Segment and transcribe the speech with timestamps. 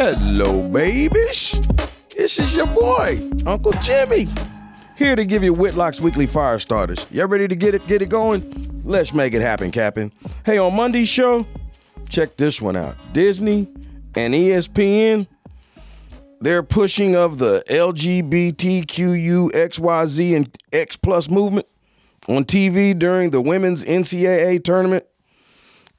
[0.00, 1.60] Hello, babies.
[2.16, 4.28] This is your boy, Uncle Jimmy.
[4.96, 7.04] Here to give you Whitlock's weekly fire starters.
[7.10, 8.80] Y'all ready to get it get it going?
[8.84, 10.12] Let's make it happen, Captain.
[10.46, 11.44] Hey, on Monday's show,
[12.08, 12.94] check this one out.
[13.12, 13.66] Disney
[14.14, 15.26] and ESPN,
[16.40, 21.66] they're pushing of the LGBTQU XYZ and X plus movement
[22.28, 25.04] on TV during the women's NCAA tournament.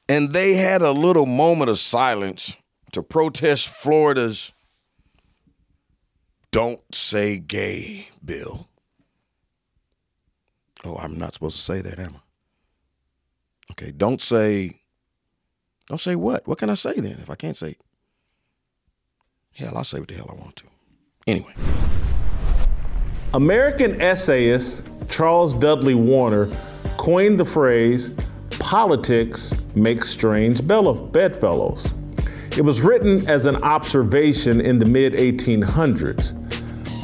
[0.07, 2.55] And they had a little moment of silence
[2.91, 4.53] to protest Florida's
[6.51, 8.67] Don't Say Gay bill.
[10.83, 12.19] Oh, I'm not supposed to say that, am I?
[13.71, 14.81] Okay, don't say,
[15.87, 16.47] don't say what?
[16.47, 17.75] What can I say then if I can't say?
[19.53, 20.65] Hell, I'll say what the hell I want to.
[21.27, 21.53] Anyway.
[23.33, 26.49] American essayist Charles Dudley Warner
[26.97, 28.13] coined the phrase,
[28.51, 31.91] politics makes strange bedfellows.
[32.57, 36.35] It was written as an observation in the mid 1800s.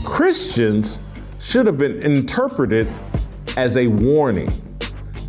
[0.03, 0.99] Christians
[1.39, 2.87] should have been interpreted
[3.55, 4.51] as a warning.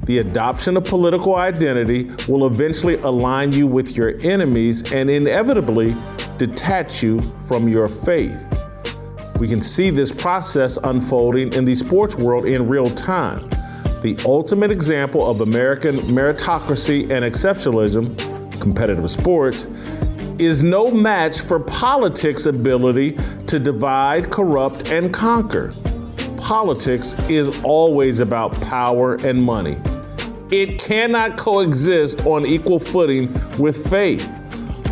[0.05, 5.97] The adoption of political identity will eventually align you with your enemies and inevitably
[6.39, 8.41] detach you from your faith.
[9.39, 13.51] We can see this process unfolding in the sports world in real time.
[14.03, 18.17] The ultimate example of American meritocracy and exceptionalism,
[18.57, 19.67] competitive sports,
[20.39, 25.73] is no match for politics' ability to divide, corrupt, and conquer.
[26.37, 29.79] Politics is always about power and money.
[30.51, 34.31] It cannot coexist on equal footing with faith.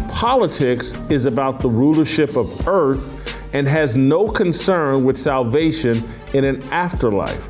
[0.09, 3.09] Politics is about the rulership of earth
[3.53, 6.03] and has no concern with salvation
[6.33, 7.49] in an afterlife.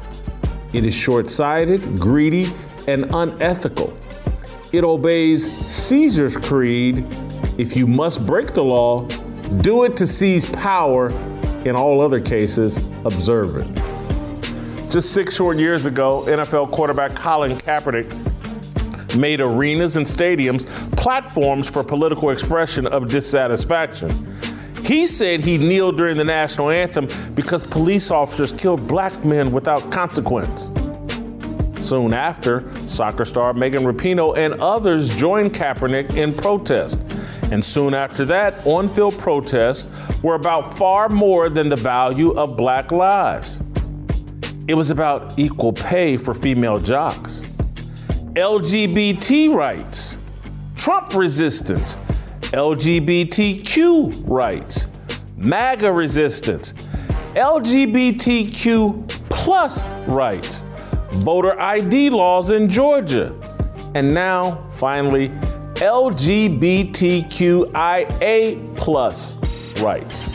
[0.74, 2.52] It is short sighted, greedy,
[2.86, 3.96] and unethical.
[4.74, 7.06] It obeys Caesar's creed
[7.58, 9.06] if you must break the law,
[9.60, 11.10] do it to seize power.
[11.64, 14.90] In all other cases, observe it.
[14.90, 18.10] Just six short years ago, NFL quarterback Colin Kaepernick
[19.14, 24.10] made arenas and stadiums platforms for political expression of dissatisfaction.
[24.82, 29.92] He said he kneeled during the national anthem because police officers killed black men without
[29.92, 30.68] consequence.
[31.84, 37.02] Soon after, soccer star Megan Rapinoe and others joined Kaepernick in protest.
[37.52, 39.86] And soon after that, on field protests
[40.22, 43.60] were about far more than the value of black lives.
[44.66, 47.42] It was about equal pay for female jocks,
[48.32, 50.16] LGBT rights,
[50.76, 51.98] Trump resistance,
[52.44, 54.86] LGBTQ rights,
[55.36, 56.72] MAGA resistance,
[57.34, 60.63] LGBTQ plus rights,
[61.14, 63.34] voter ID laws in Georgia,
[63.94, 65.28] and now, finally,
[65.76, 66.76] LGBTQIA
[68.76, 69.36] plus
[69.80, 70.30] rights.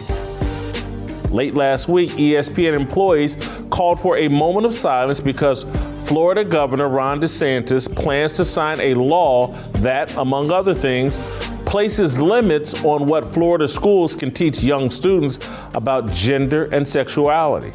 [1.32, 3.38] Late last week, ESPN employees
[3.70, 5.66] called for a moment of silence because
[6.00, 11.20] Florida Governor Ron DeSantis plans to sign a law that, among other things,
[11.66, 15.40] places limits on what Florida schools can teach young students
[15.76, 17.72] about gender and sexuality.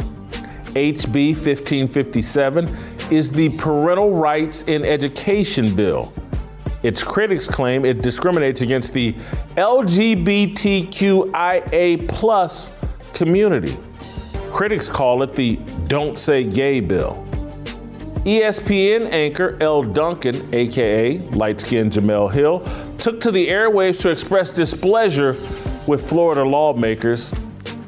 [0.74, 6.12] HB 1557 is the Parental Rights in Education bill.
[6.82, 9.12] Its critics claim it discriminates against the
[9.56, 10.48] LGBTQIA
[12.08, 12.70] plus
[13.14, 13.76] community.
[14.50, 17.26] Critics call it the Don't Say Gay bill.
[18.24, 22.60] ESPN anchor Elle Duncan, aka light skinned Jemele Hill,
[22.98, 25.36] took to the airwaves to express displeasure
[25.86, 27.32] with Florida lawmakers.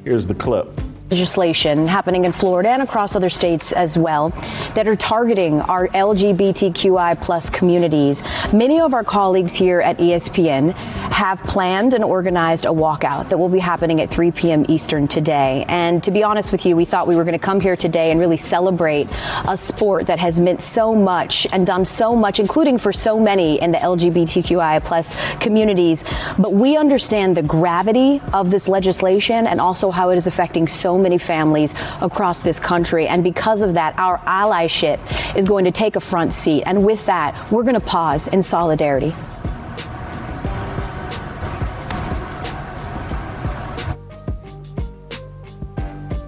[0.05, 0.79] Here's the clip
[1.11, 4.31] legislation happening in Florida and across other states as well
[4.75, 8.25] that are targeting our LGBTQI plus communities.
[8.53, 13.49] Many of our colleagues here at ESPN have planned and organized a walkout that will
[13.49, 14.67] be happening at 3 p.m.
[14.69, 15.65] Eastern today.
[15.69, 18.11] And to be honest with you, we thought we were going to come here today
[18.11, 19.07] and really celebrate
[19.47, 23.61] a sport that has meant so much and done so much, including for so many
[23.61, 26.05] in the LGBTQI plus communities.
[26.37, 30.96] But we understand the gravity of this legislation and also how it is affecting so
[30.99, 33.07] many families across this country.
[33.09, 34.99] And because of that, our allyship
[35.37, 36.63] is going to take a front seat.
[36.67, 39.15] And with that, we're going to pause in solidarity.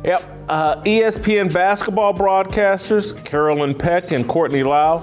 [0.05, 0.23] Yep.
[0.49, 5.01] Uh, ESPN basketball broadcasters, Carolyn Peck and Courtney Lau,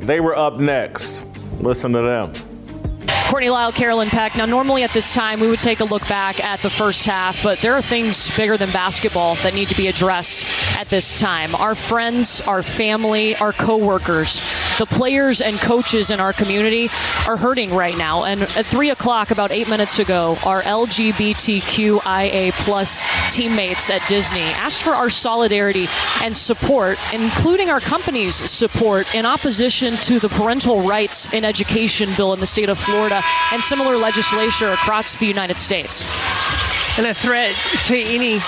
[0.00, 1.24] they were up next.
[1.60, 2.45] Listen to them.
[3.36, 4.34] Courtney Lyle, Carolyn Peck.
[4.34, 7.42] Now, normally at this time, we would take a look back at the first half,
[7.42, 11.54] but there are things bigger than basketball that need to be addressed at this time.
[11.54, 16.88] Our friends, our family, our coworkers, the players and coaches in our community
[17.26, 18.24] are hurting right now.
[18.24, 23.02] And at 3 o'clock, about eight minutes ago, our LGBTQIA plus
[23.34, 25.86] teammates at Disney asked for our solidarity
[26.22, 32.32] and support, including our company's support in opposition to the parental rights in education bill
[32.32, 36.98] in the state of Florida and similar legislation across the United States.
[36.98, 37.54] And a threat
[37.86, 38.38] to any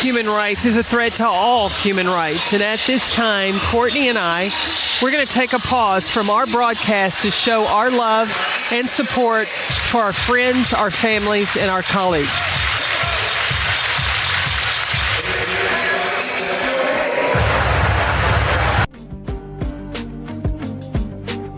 [0.00, 2.52] human rights is a threat to all human rights.
[2.52, 4.50] And at this time, Courtney and I,
[5.02, 8.28] we're going to take a pause from our broadcast to show our love
[8.72, 12.28] and support for our friends, our families, and our colleagues.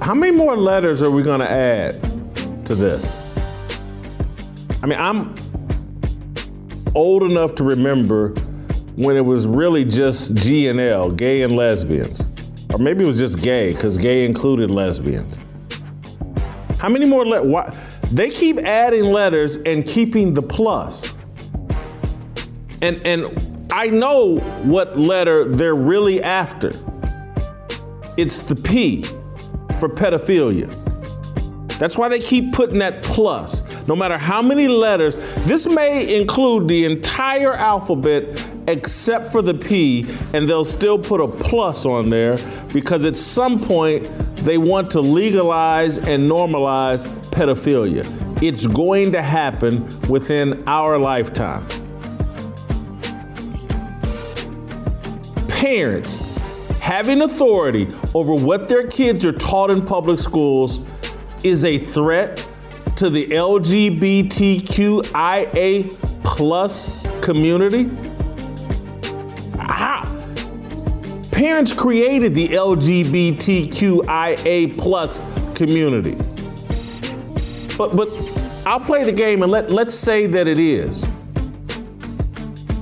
[0.01, 2.12] How many more letters are we going to add
[2.67, 3.17] to this?
[4.83, 5.37] I mean, I'm
[6.95, 8.31] old enough to remember
[8.97, 12.29] when it was really just G and L, gay and lesbians.
[12.71, 15.39] Or maybe it was just gay, because gay included lesbians.
[16.79, 17.75] How many more letters?
[18.11, 21.15] They keep adding letters and keeping the plus.
[22.83, 26.73] And, and I know what letter they're really after.
[28.19, 29.05] It's the P
[29.79, 30.82] for pedophilia.
[31.83, 33.65] That's why they keep putting that plus.
[33.89, 40.07] No matter how many letters, this may include the entire alphabet except for the P,
[40.33, 42.39] and they'll still put a plus on there
[42.73, 44.05] because at some point
[44.37, 48.07] they want to legalize and normalize pedophilia.
[48.41, 51.67] It's going to happen within our lifetime.
[55.49, 56.21] Parents
[56.79, 60.79] having authority over what their kids are taught in public schools
[61.45, 62.47] is a threat
[62.97, 64.25] to the LGBTQIA
[66.25, 66.91] plus
[67.23, 67.91] community?
[69.59, 70.05] How?
[71.31, 73.09] Parents created the LGBTQIA
[74.79, 75.23] plus
[75.55, 76.17] community.
[77.77, 78.09] But but
[78.65, 81.05] I'll play the game and let, let's say that it is.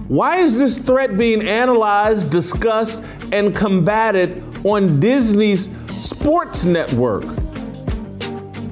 [0.08, 3.02] Why is this threat being analyzed, discussed,
[3.32, 5.70] and combated on Disney's
[6.00, 7.24] sports network?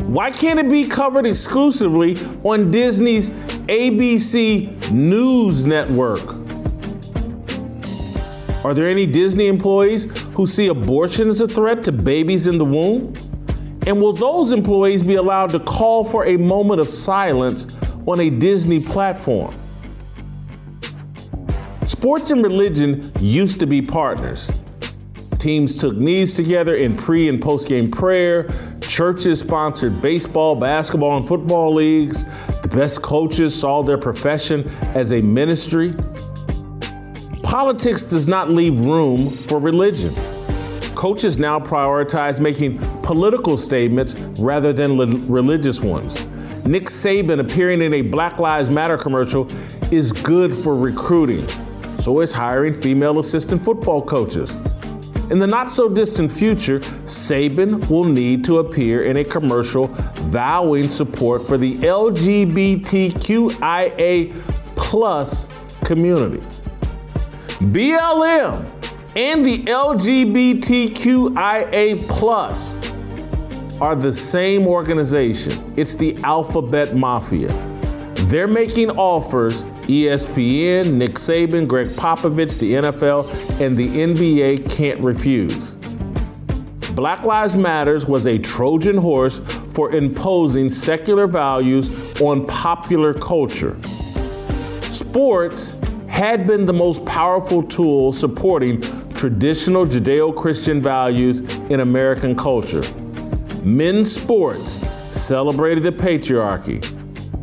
[0.08, 3.28] Why can't it be covered exclusively on Disney's
[3.68, 6.26] ABC News Network?
[8.64, 12.64] Are there any Disney employees who see abortion as a threat to babies in the
[12.64, 13.14] womb?
[13.86, 17.66] And will those employees be allowed to call for a moment of silence
[18.06, 19.54] on a Disney platform?
[21.84, 24.50] Sports and religion used to be partners.
[25.38, 28.50] Teams took knees together in pre and post game prayer.
[28.80, 32.24] Churches sponsored baseball, basketball, and football leagues.
[32.62, 35.94] The best coaches saw their profession as a ministry.
[37.42, 40.14] Politics does not leave room for religion.
[40.96, 46.20] Coaches now prioritize making political statements rather than li- religious ones.
[46.66, 49.48] Nick Saban appearing in a Black Lives Matter commercial
[49.92, 51.46] is good for recruiting.
[52.00, 54.56] So is hiring female assistant football coaches.
[55.30, 59.88] In the not so distant future, Saban will need to appear in a commercial
[60.30, 62.82] vowing support for the LGBTQIA
[64.74, 65.50] plus
[65.84, 66.42] community.
[67.60, 68.64] BLM
[69.16, 70.88] and the LGBTQIA
[72.08, 72.74] plus
[73.80, 75.74] are the same organization.
[75.76, 77.52] It's the Alphabet Mafia.
[78.28, 85.76] They're making offers ESPN, Nick Saban, Gregg Popovich, the NFL, and the NBA can't refuse.
[86.94, 91.90] Black Lives Matters was a Trojan horse for imposing secular values
[92.20, 93.80] on popular culture.
[94.90, 95.76] Sports
[96.08, 98.80] had been the most powerful tool supporting
[99.14, 101.40] traditional Judeo Christian values
[101.70, 102.82] in American culture.
[103.62, 104.80] Men's sports
[105.10, 106.84] celebrated the patriarchy.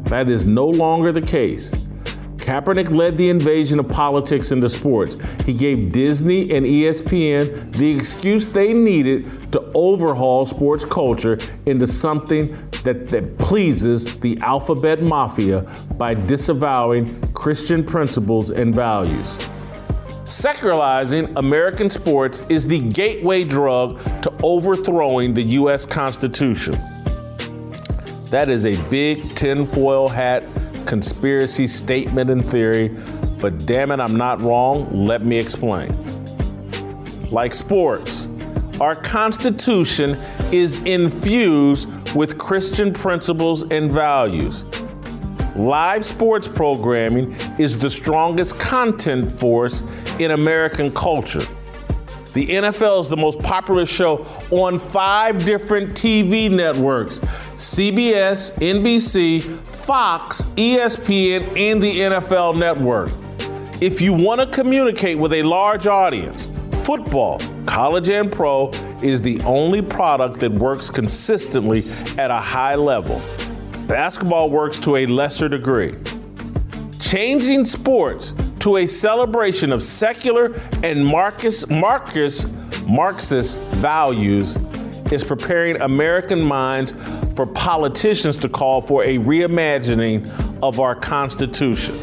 [0.09, 1.73] That is no longer the case.
[2.45, 5.17] Kaepernick led the invasion of politics into sports.
[5.47, 12.55] He gave Disney and ESPN the excuse they needed to overhaul sports culture into something
[12.83, 15.61] that, that pleases the alphabet mafia
[15.97, 19.39] by disavowing Christian principles and values.
[20.23, 25.83] Secularizing American sports is the gateway drug to overthrowing the U.S.
[25.87, 26.73] Constitution.
[28.29, 30.43] That is a big tinfoil hat
[30.85, 32.95] conspiracy statement and theory,
[33.41, 35.05] but damn it, I'm not wrong.
[35.05, 35.91] Let me explain.
[37.31, 38.27] Like sports,
[38.79, 40.17] our Constitution
[40.51, 44.63] is infused with Christian principles and values.
[45.55, 49.83] Live sports programming is the strongest content force
[50.19, 51.45] in American culture.
[52.33, 57.19] The NFL is the most popular show on five different TV networks
[57.55, 63.11] CBS, NBC, Fox, ESPN, and the NFL network.
[63.83, 66.49] If you want to communicate with a large audience,
[66.81, 68.71] football, college and pro,
[69.03, 71.87] is the only product that works consistently
[72.17, 73.21] at a high level.
[73.87, 75.95] Basketball works to a lesser degree.
[76.99, 82.47] Changing sports to a celebration of secular and Marcus, Marcus,
[82.87, 84.57] Marxist values
[85.15, 86.93] is preparing American minds
[87.35, 90.29] for politicians to call for a reimagining
[90.61, 91.95] of our Constitution.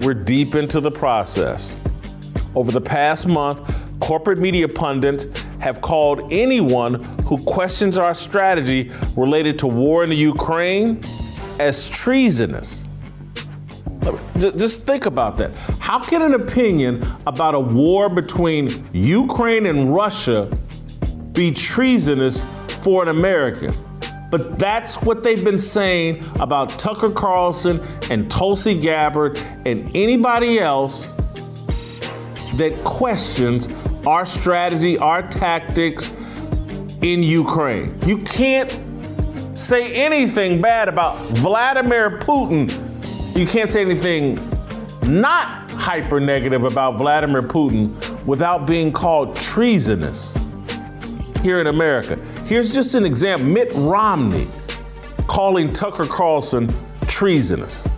[0.00, 1.78] We're deep into the process.
[2.56, 3.60] Over the past month,
[4.00, 5.26] corporate media pundits
[5.60, 11.04] have called anyone who questions our strategy related to war in the Ukraine
[11.60, 12.84] as treasonous.
[14.38, 15.56] Just think about that.
[15.78, 20.48] How can an opinion about a war between Ukraine and Russia
[21.32, 22.42] be treasonous
[22.80, 23.74] for an American?
[24.30, 27.80] But that's what they've been saying about Tucker Carlson
[28.10, 31.08] and Tulsi Gabbard and anybody else
[32.56, 33.68] that questions
[34.06, 36.10] our strategy, our tactics
[37.02, 37.98] in Ukraine.
[38.06, 38.70] You can't
[39.56, 42.88] say anything bad about Vladimir Putin
[43.38, 44.34] you can't say anything
[45.02, 47.94] not hyper negative about Vladimir Putin
[48.24, 50.34] without being called treasonous
[51.42, 52.16] here in America.
[52.46, 54.48] Here's just an example Mitt Romney
[55.26, 56.72] calling Tucker Carlson
[57.06, 57.88] treasonous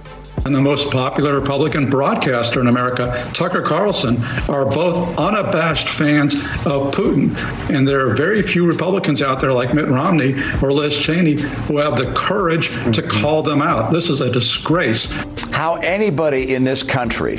[0.44, 6.94] and the most popular Republican broadcaster in America, Tucker Carlson, are both unabashed fans of
[6.94, 7.36] Putin.
[7.70, 11.78] And there are very few Republicans out there like Mitt Romney or Liz Cheney who
[11.78, 13.92] have the courage to call them out.
[13.92, 15.10] This is a disgrace.
[15.50, 17.38] How anybody in this country,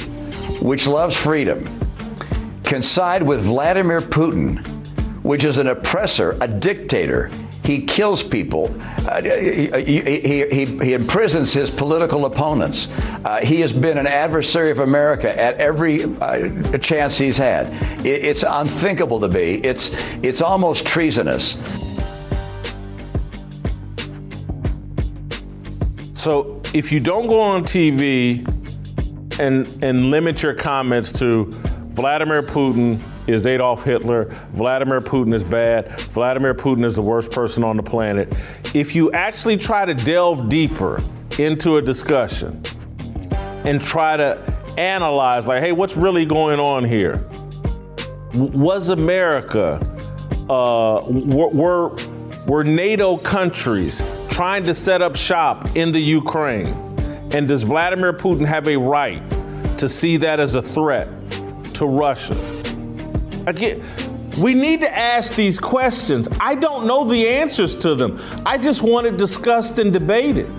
[0.62, 1.68] which loves freedom,
[2.64, 4.71] can side with Vladimir Putin,
[5.24, 7.32] which is an oppressor, a dictator,
[7.64, 8.76] he kills people.
[9.08, 12.88] Uh, he, he, he, he, imprisons his political opponents.
[13.24, 17.68] Uh, he has been an adversary of America at every uh, chance he's had.
[18.04, 19.64] It, it's unthinkable to be.
[19.64, 19.92] It's,
[20.24, 21.56] it's almost treasonous.
[26.16, 28.48] So if you don't go on TV
[29.40, 31.46] and, and limit your comments to
[31.90, 34.26] Vladimir Putin is Adolf Hitler.
[34.52, 35.90] Vladimir Putin is bad.
[36.02, 38.34] Vladimir Putin is the worst person on the planet.
[38.74, 41.02] If you actually try to delve deeper
[41.38, 42.64] into a discussion
[43.66, 44.40] and try to
[44.78, 47.20] analyze, like, hey, what's really going on here?
[48.34, 49.80] Was America,
[50.50, 51.96] uh, were,
[52.48, 56.68] were NATO countries trying to set up shop in the Ukraine?
[57.34, 59.22] And does Vladimir Putin have a right
[59.78, 61.08] to see that as a threat
[61.76, 62.61] to Russia?
[63.52, 63.84] Again,
[64.38, 66.30] we need to ask these questions.
[66.40, 68.18] I don't know the answers to them.
[68.46, 70.50] I just want it discussed and debated.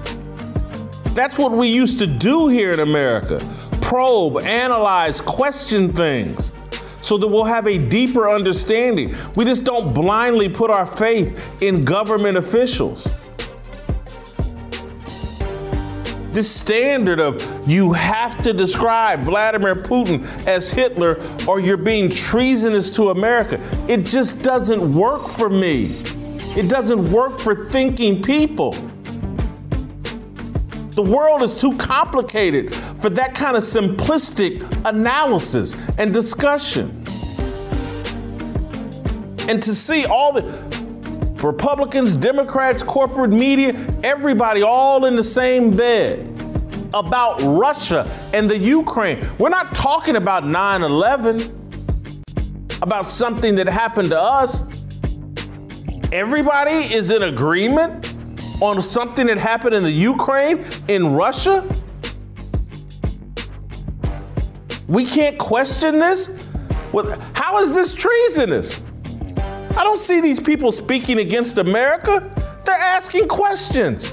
[1.15, 3.41] That's what we used to do here in America
[3.81, 6.53] probe, analyze, question things
[7.01, 9.15] so that we'll have a deeper understanding.
[9.37, 13.09] We just don't blindly put our faith in government officials.
[16.33, 22.91] This standard of you have to describe Vladimir Putin as Hitler or you're being treasonous
[22.93, 26.01] to America, it just doesn't work for me.
[26.57, 28.73] It doesn't work for thinking people.
[30.93, 36.99] The world is too complicated for that kind of simplistic analysis and discussion.
[39.49, 40.43] And to see all the
[41.43, 43.73] Republicans, Democrats, corporate media,
[44.05, 46.29] everybody all in the same bed
[46.95, 49.27] about Russia and the Ukraine.
[49.39, 52.29] We're not talking about 9 11,
[52.83, 54.65] about something that happened to us.
[56.13, 58.13] Everybody is in agreement
[58.61, 61.67] on something that happened in the Ukraine, in Russia.
[64.87, 66.31] We can't question this?
[67.33, 68.82] How is this treasonous?
[69.83, 72.31] I don't see these people speaking against America.
[72.65, 74.13] They're asking questions.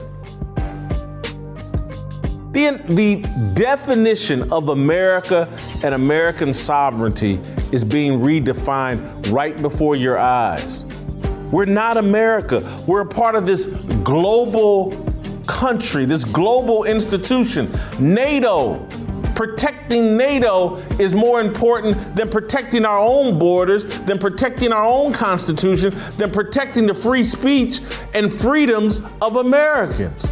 [2.53, 5.47] The, the definition of America
[5.83, 7.39] and American sovereignty
[7.71, 10.87] is being redefined right before your eyes.
[11.51, 12.61] We're not America.
[12.87, 13.67] We're a part of this
[14.03, 14.91] global
[15.45, 17.69] country, this global institution.
[17.99, 18.89] NATO,
[19.39, 25.93] protecting NATO is more important than protecting our own borders, than protecting our own Constitution,
[26.17, 27.79] than protecting the free speech
[28.13, 30.27] and freedoms of Americans.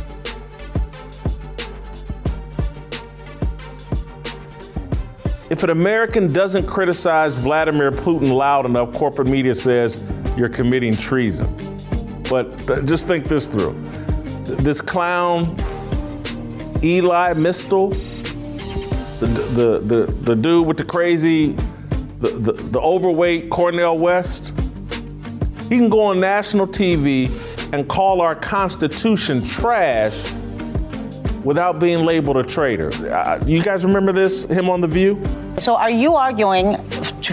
[5.50, 9.98] If an American doesn't criticize Vladimir Putin loud enough, corporate media says
[10.36, 11.48] you're committing treason.
[12.30, 13.82] But uh, just think this through.
[14.44, 15.58] This clown,
[16.84, 17.96] Elie Mystal,
[19.26, 21.54] the, the, the, dude with the crazy,
[22.20, 24.54] the, the, the overweight Cornel West,
[25.70, 27.30] he can go on national TV
[27.74, 30.24] and call our Constitution trash
[31.44, 32.90] without being labeled a traitor.
[33.12, 35.22] Uh, you guys remember this, him on The View?
[35.60, 36.76] So are you arguing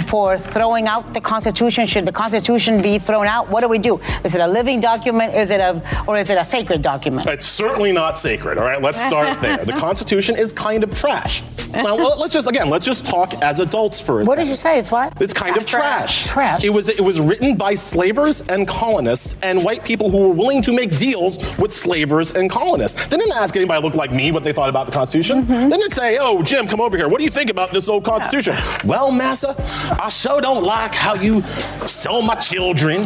[0.03, 1.87] for throwing out the Constitution?
[1.87, 3.49] Should the Constitution be thrown out?
[3.49, 4.01] What do we do?
[4.25, 5.35] Is it a living document?
[5.35, 7.29] Is it a or is it a sacred document?
[7.29, 8.59] It's certainly not sacred.
[8.59, 9.65] All right, let's start there.
[9.65, 11.43] The Constitution is kind of trash.
[11.73, 14.79] Now let's just again let's just talk as adults for a What did you say?
[14.79, 15.21] It's what?
[15.21, 16.27] It's kind of trash.
[16.27, 16.65] Trash.
[16.65, 20.63] It was it was written by slavers and colonists and white people who were willing
[20.63, 23.07] to make deals with slavers and colonists.
[23.07, 25.43] They didn't ask anybody look like me what they thought about the Constitution.
[25.43, 25.69] Mm-hmm.
[25.69, 27.09] They didn't say, "Oh, Jim, come over here.
[27.09, 29.55] What do you think about this old Constitution?" Well, Massa,
[30.01, 31.43] I sure don't like how you
[31.87, 33.01] sell my children.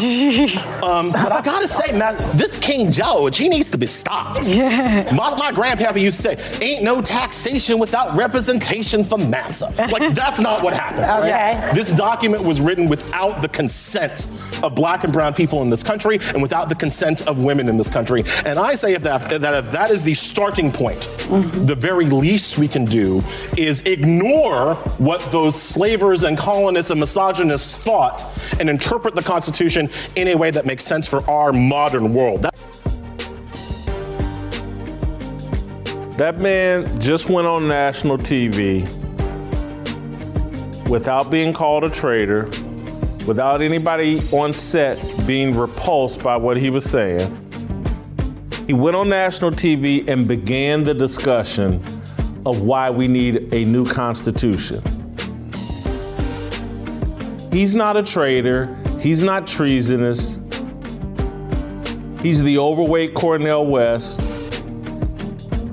[0.82, 4.48] Um, but I gotta say, man, this King George, he needs to be stopped.
[4.48, 9.72] My, my grandpapa used to say, ain't no taxation without representation for Massa.
[9.90, 11.02] Like, that's not what happened.
[11.02, 11.56] right?
[11.56, 11.70] Okay.
[11.74, 14.28] This document was written without the consent
[14.62, 17.76] of black and brown people in this country and without the consent of women in
[17.76, 18.24] this country.
[18.44, 21.02] And I say if that, that if that is the starting point,
[21.66, 23.22] the very least we can do
[23.56, 26.36] is ignore what those slavers and
[26.68, 28.26] colonists and misogynists thought
[28.60, 32.42] and interpret the Constitution in a way that makes sense for our modern world.
[32.42, 32.54] That-
[36.18, 38.84] That man just went on national TV
[40.90, 42.50] without being called a traitor,
[43.26, 47.30] without anybody on set being repulsed by what he was saying.
[48.66, 51.80] He went on national TV and began the discussion
[52.44, 54.82] of why we need a new constitution.
[57.52, 60.38] He's not a traitor, he's not treasonous.
[62.20, 64.20] He's the overweight Cornel West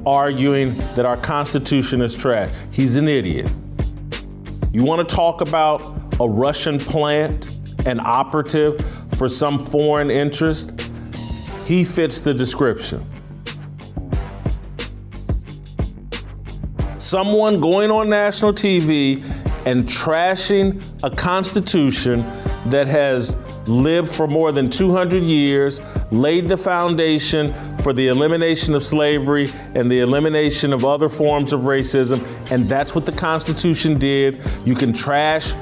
[0.06, 2.54] arguing that our Constitution is trash.
[2.72, 3.50] He's an idiot.
[4.72, 5.82] You want to talk about
[6.20, 7.50] a Russian plant,
[7.86, 8.80] an operative
[9.18, 10.72] for some foreign interest?
[11.66, 13.10] He fits the description.
[17.00, 19.24] Someone going on national TV
[19.66, 22.22] and trashing a Constitution
[22.68, 23.36] that has
[23.68, 29.90] lived for more than 200 years, laid the foundation for the elimination of slavery and
[29.90, 34.40] the elimination of other forms of racism, and that's what the Constitution did.
[34.66, 35.54] You can trash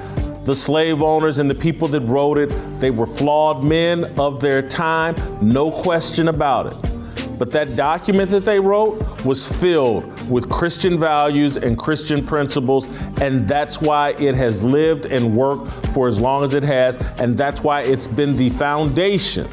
[0.43, 2.49] the slave owners and the people that wrote it.
[2.79, 6.92] They were flawed men of their time, no question about it.
[7.37, 12.87] But that document that they wrote was filled with Christian values and Christian principles,
[13.21, 17.37] and that's why it has lived and worked for as long as it has, and
[17.37, 19.49] that's why it's been the foundation.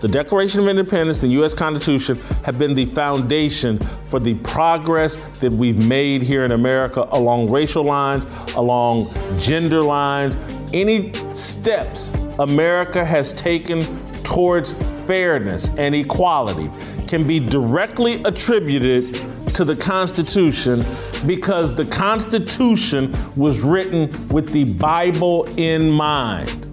[0.00, 1.52] The Declaration of Independence, the U.S.
[1.52, 7.50] Constitution, have been the foundation for the progress that we've made here in America along
[7.50, 10.38] racial lines, along gender lines,
[10.72, 13.82] any steps America has taken
[14.22, 14.72] towards
[15.06, 16.70] fairness and equality
[17.06, 19.14] can be directly attributed
[19.54, 20.82] to the Constitution
[21.26, 26.66] because the Constitution was written with the Bible in mind.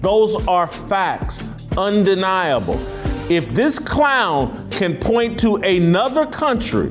[0.00, 1.42] Those are facts,
[1.76, 2.78] undeniable.
[3.28, 6.90] If this clown can point to another country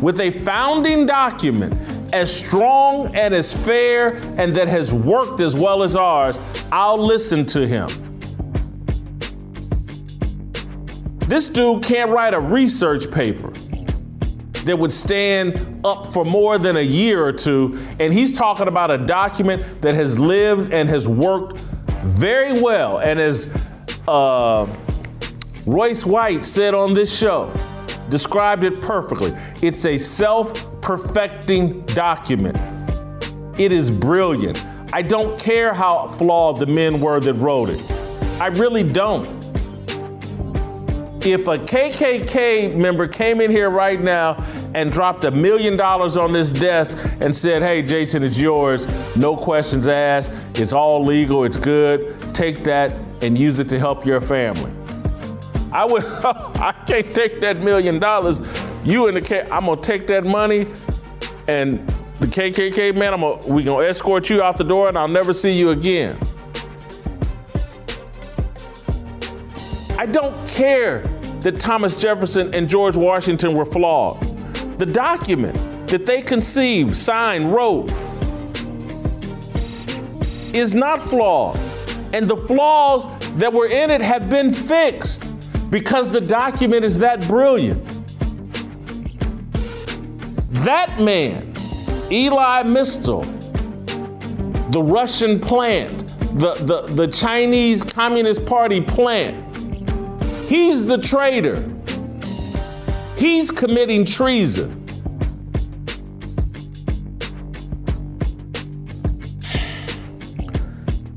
[0.00, 1.78] with a founding document
[2.12, 6.38] as strong and as fair and that has worked as well as ours,
[6.72, 7.88] I'll listen to him.
[11.28, 13.52] This dude can't write a research paper
[14.64, 18.90] that would stand up for more than a year or two, and he's talking about
[18.90, 21.58] a document that has lived and has worked
[22.04, 22.98] very well.
[23.00, 23.50] And as
[24.06, 24.66] uh,
[25.66, 27.52] Royce White said on this show,
[28.08, 29.34] described it perfectly.
[29.60, 32.56] It's a self perfecting document.
[33.60, 34.58] It is brilliant.
[34.90, 37.90] I don't care how flawed the men were that wrote it.
[38.40, 39.26] I really don't.
[41.22, 44.42] If a KKK member came in here right now
[44.74, 49.36] and dropped a million dollars on this desk and said, hey, Jason, it's yours, no
[49.36, 54.22] questions asked, it's all legal, it's good, take that and use it to help your
[54.22, 54.72] family.
[55.72, 58.40] I would, I can't take that million dollars.
[58.84, 60.66] You and the K, I'm gonna take that money
[61.46, 61.86] and
[62.20, 65.32] the KKK man, I'm gonna, we gonna escort you out the door and I'll never
[65.32, 66.18] see you again.
[69.98, 71.02] I don't care
[71.40, 74.20] that Thomas Jefferson and George Washington were flawed.
[74.78, 77.90] The document that they conceived, signed, wrote
[80.54, 81.58] is not flawed.
[82.12, 85.24] And the flaws that were in it have been fixed
[85.70, 87.84] because the document is that brilliant.
[90.64, 91.54] That man,
[92.10, 93.22] Elie Mystal,
[94.70, 99.48] the Russian plant, the, the, the Chinese Communist Party plant,
[100.48, 101.62] He's the traitor.
[103.18, 104.76] He's committing treason.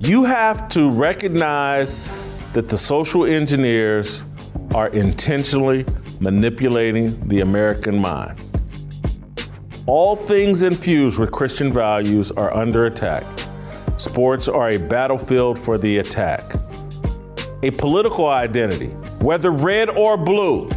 [0.02, 1.96] You have to recognize
[2.52, 4.26] that the social engineers
[4.74, 5.86] are intentionally
[6.20, 8.40] manipulating the American mind.
[9.86, 13.26] All things infused with Christian values are under attack.
[13.98, 16.44] Sports are a battlefield for the attack.
[17.64, 20.70] A political identity whether red or blue,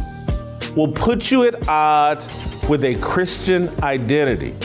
[0.75, 2.29] will put you at odds
[2.69, 4.55] with a Christian identity.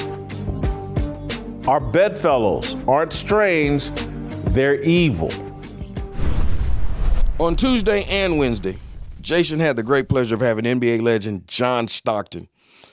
[1.66, 3.90] Our bedfellows aren't strange,
[4.52, 5.30] they're evil.
[7.38, 8.76] On Tuesday and Wednesday,
[9.20, 12.48] Jason had the great pleasure of having NBA legend John Stockton.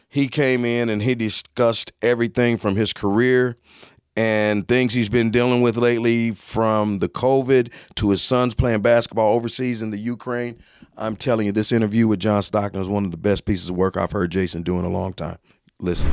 [0.09, 3.57] He came in and he discussed everything from his career
[4.15, 9.33] and things he's been dealing with lately from the COVID to his sons playing basketball
[9.33, 10.57] overseas in the Ukraine.
[10.97, 13.75] I'm telling you, this interview with John Stockton is one of the best pieces of
[13.75, 15.37] work I've heard Jason do in a long time.
[15.79, 16.09] Listen.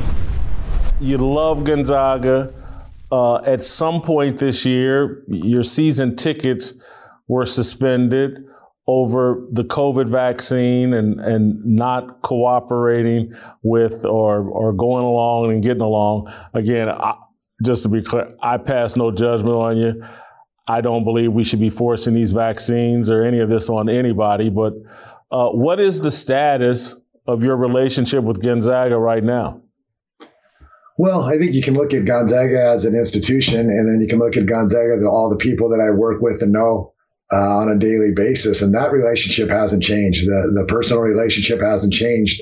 [0.99, 2.53] You love Gonzaga.
[3.11, 6.73] Uh, at some point this year, your season tickets
[7.27, 8.45] were suspended
[8.87, 15.81] over the COVID vaccine and, and not cooperating with or, or going along and getting
[15.81, 16.31] along.
[16.53, 17.15] Again, I,
[17.63, 20.03] just to be clear, I pass no judgment on you.
[20.67, 24.49] I don't believe we should be forcing these vaccines or any of this on anybody.
[24.49, 24.73] But
[25.31, 29.61] uh, what is the status of your relationship with Gonzaga right now?
[30.97, 34.17] Well, I think you can look at Gonzaga as an institution, and then you can
[34.17, 36.94] look at Gonzaga, all the people that I work with and know
[37.31, 40.27] uh, on a daily basis, and that relationship hasn't changed.
[40.27, 42.41] The the personal relationship hasn't changed.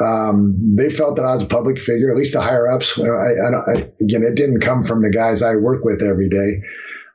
[0.00, 2.98] Um, they felt that I was a public figure, at least the higher ups.
[2.98, 6.62] I, I, I, again, it didn't come from the guys I work with every day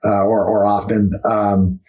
[0.06, 1.12] uh, or, or often.
[1.26, 1.80] Um,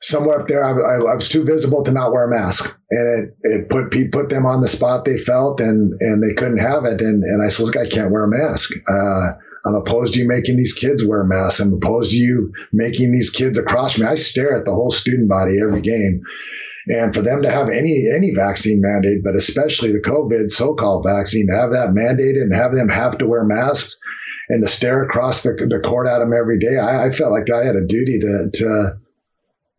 [0.00, 3.36] somewhere up there, I, I, was too visible to not wear a mask, and it
[3.42, 7.00] it put put them on the spot they felt, and and they couldn't have it.
[7.00, 8.70] And and I said, look, I can't wear a mask.
[8.88, 9.32] Uh,
[9.64, 11.60] I'm opposed to you making these kids wear masks.
[11.60, 14.06] I'm opposed to you making these kids across me.
[14.06, 16.22] I stare at the whole student body every game.
[16.88, 21.46] And for them to have any any vaccine mandate, but especially the COVID so-called vaccine,
[21.48, 23.98] to have that mandated and have them have to wear masks
[24.48, 27.48] and to stare across the, the court at them every day, I, I felt like
[27.50, 28.98] I had a duty to to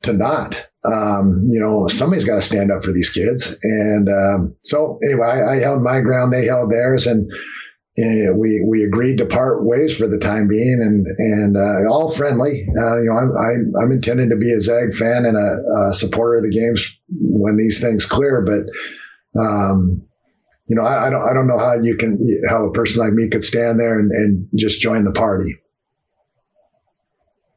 [0.03, 0.67] to not.
[0.83, 3.55] Um, you know, somebody's got to stand up for these kids.
[3.61, 7.31] And um, so anyway, I, I held my ground, they held theirs, and
[7.97, 12.65] we we agreed to part ways for the time being, and and uh, all friendly.
[12.69, 15.93] Uh, you know, I'm, I'm I'm intending to be a Zag fan and a, a,
[15.93, 18.45] supporter of the games when these things clear.
[18.45, 20.03] But um,
[20.67, 23.13] you know, I, I, don't I don't know how you can how a person like
[23.13, 25.57] me could stand there and, and just join the party.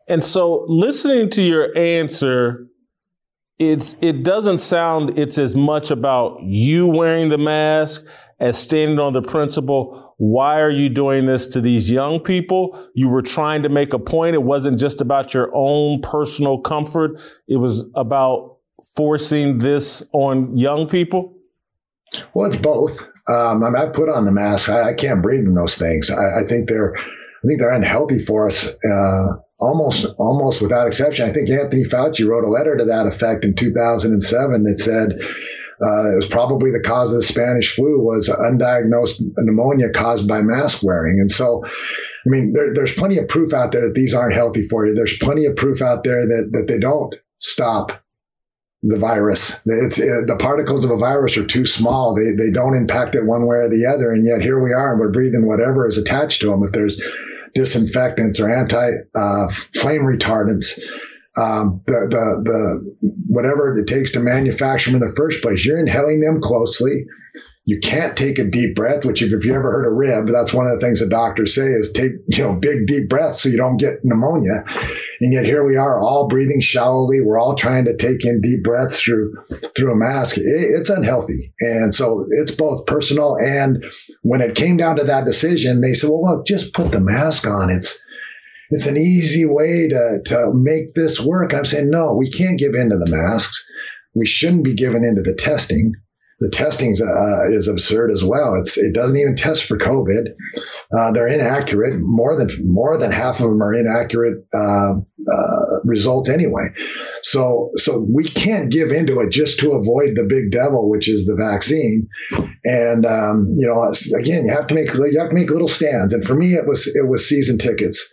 [0.09, 2.67] And so, listening to your answer,
[3.61, 8.05] it's it doesn't sound it's as much about you wearing the mask
[8.41, 12.79] as standing on the principle why are you doing this to these young people?
[12.95, 14.35] You were trying to make a point.
[14.35, 17.21] It wasn't just about your own personal comfort.
[17.49, 18.59] It was about
[18.97, 21.35] forcing this on young people.
[22.35, 23.09] Well, it's both.
[23.27, 24.69] Um, I, mean, I put on the mask.
[24.69, 26.11] I, I can't breathe in those things.
[26.11, 28.67] I, I, think they're, I think they're unhealthy for us.
[28.67, 29.27] Uh,
[29.59, 31.29] almost, almost without exception.
[31.29, 35.19] I think Anthony Fauci wrote a letter to that effect in 2007 that said,
[35.83, 40.43] uh, it was probably the cause of the Spanish flu was undiagnosed pneumonia caused by
[40.43, 41.19] mask wearing.
[41.21, 41.69] And so, I
[42.27, 44.95] mean, there, there's plenty of proof out there that these aren't healthy for you.
[44.95, 48.03] There's plenty of proof out there that, that they don't stop
[48.83, 49.57] the virus.
[49.65, 52.15] It's it, the particles of a virus are too small.
[52.15, 54.13] They they don't impact it one way or the other.
[54.13, 56.63] And yet here we are, and we're breathing whatever is attached to them.
[56.63, 57.01] If there's
[57.55, 60.79] disinfectants or anti uh, flame retardants.
[61.37, 65.81] Um, the, the, the, whatever it takes to manufacture them in the first place, you're
[65.81, 67.07] inhaling them closely.
[67.65, 70.53] You can't take a deep breath, which if, if you ever heard a rib, that's
[70.53, 73.49] one of the things the doctors say is take, you know, big deep breaths so
[73.49, 74.65] you don't get pneumonia.
[75.21, 77.21] And yet here we are all breathing shallowly.
[77.21, 79.35] We're all trying to take in deep breaths through,
[79.75, 80.37] through a mask.
[80.37, 81.55] It, it's unhealthy.
[81.59, 83.37] And so it's both personal.
[83.37, 83.85] And
[84.23, 87.47] when it came down to that decision, they said, well, look, just put the mask
[87.47, 87.71] on.
[87.71, 87.99] It's,
[88.75, 91.55] it's an easy way to, to make this work.
[91.55, 93.65] I'm saying, no, we can't give in to the masks.
[94.15, 95.93] We shouldn't be giving into the testing
[96.41, 98.57] the testing uh, is absurd as well.
[98.57, 100.35] It's it doesn't even test for COVID.
[100.97, 101.99] Uh, they're inaccurate.
[102.01, 104.95] More than more than half of them are inaccurate uh,
[105.33, 106.71] uh, results anyway.
[107.23, 111.25] So so we can't give into it just to avoid the big devil, which is
[111.25, 112.09] the vaccine.
[112.65, 116.15] And um, you know, again, you have to make you have to make little stands.
[116.15, 118.09] And for me, it was it was season tickets.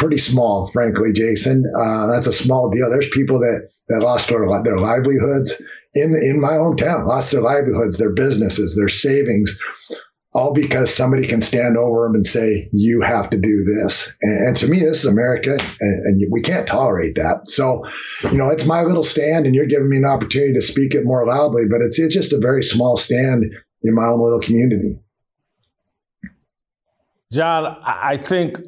[0.00, 1.70] Pretty small, frankly, Jason.
[1.78, 2.88] Uh, that's a small deal.
[2.88, 5.60] There's people that that lost their, their livelihoods
[5.94, 9.54] in in my hometown, lost their livelihoods, their businesses, their savings,
[10.32, 14.48] all because somebody can stand over them and say, "You have to do this." And,
[14.48, 17.50] and to me, this is America, and, and, we can't tolerate that.
[17.50, 17.84] So,
[18.22, 21.04] you know, it's my little stand, and you're giving me an opportunity to speak it
[21.04, 23.44] more loudly, but it's it's just a very small stand
[23.82, 24.98] in my own little community.
[27.30, 28.60] John, I think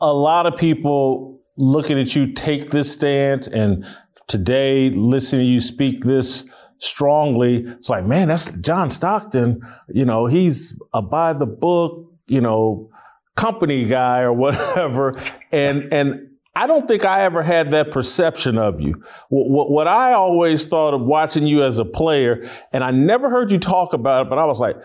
[0.00, 3.86] a lot of people looking at you take this stance and
[4.28, 7.64] today listening to you speak this strongly.
[7.64, 9.62] It's like, man, that's John Stockton.
[9.88, 12.90] You know, he's a by the book, you know,
[13.36, 15.12] company guy or whatever.
[15.52, 19.02] And, and I don't think I ever had that perception of you.
[19.28, 23.52] What, what, I always thought of watching you as a player, and I never heard
[23.52, 24.76] you talk about it, but I was like,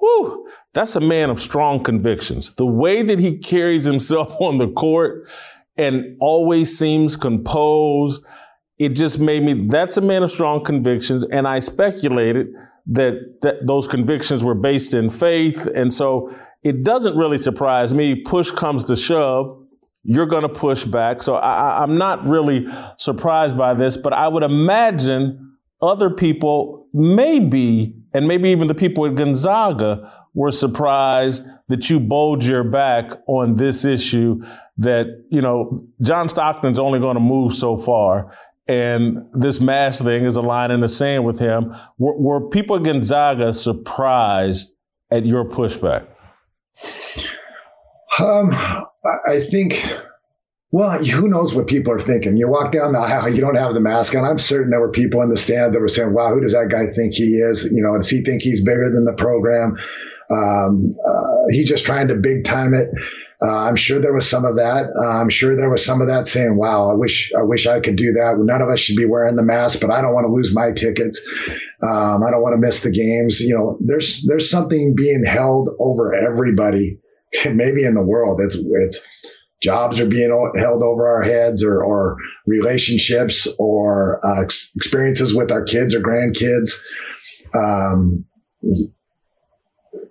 [0.00, 2.50] whew, that's a man of strong convictions.
[2.52, 5.28] The way that he carries himself on the court
[5.76, 8.24] and always seems composed
[8.80, 11.22] it just made me, that's a man of strong convictions.
[11.30, 12.46] And I speculated
[12.86, 15.68] that, that those convictions were based in faith.
[15.74, 16.34] And so
[16.64, 18.22] it doesn't really surprise me.
[18.22, 19.62] Push comes to shove.
[20.02, 21.20] You're going to push back.
[21.20, 27.99] So I, I'm not really surprised by this, but I would imagine other people maybe,
[28.12, 33.56] and maybe even the people at Gonzaga were surprised that you bowled your back on
[33.56, 34.42] this issue
[34.76, 38.32] that, you know, John Stockton's only going to move so far
[38.70, 41.74] and this mask thing is a line in the sand with him.
[41.98, 44.72] Were, were people at Gonzaga surprised
[45.10, 46.06] at your pushback?
[48.20, 48.52] Um,
[49.26, 49.84] I think.
[50.72, 52.36] Well, who knows what people are thinking?
[52.36, 54.24] You walk down the aisle, you don't have the mask on.
[54.24, 56.68] I'm certain there were people in the stands that were saying, "Wow, who does that
[56.70, 57.64] guy think he is?
[57.64, 59.76] You know, does he think he's bigger than the program?
[60.30, 62.90] Um, uh, he's just trying to big time it."
[63.42, 64.90] Uh, I'm sure there was some of that.
[64.94, 67.80] Uh, I'm sure there was some of that saying, "Wow, I wish I wish I
[67.80, 70.26] could do that." None of us should be wearing the mask, but I don't want
[70.26, 71.26] to lose my tickets.
[71.82, 73.40] Um, I don't want to miss the games.
[73.40, 76.98] You know, there's there's something being held over everybody,
[77.50, 78.42] maybe in the world.
[78.42, 79.00] It's it's
[79.60, 85.62] jobs are being held over our heads, or or relationships, or uh, experiences with our
[85.64, 86.80] kids or grandkids.
[87.54, 88.26] Um,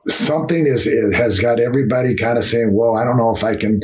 [0.08, 3.82] something is, has got everybody kind of saying, "Whoa, I don't know if I can."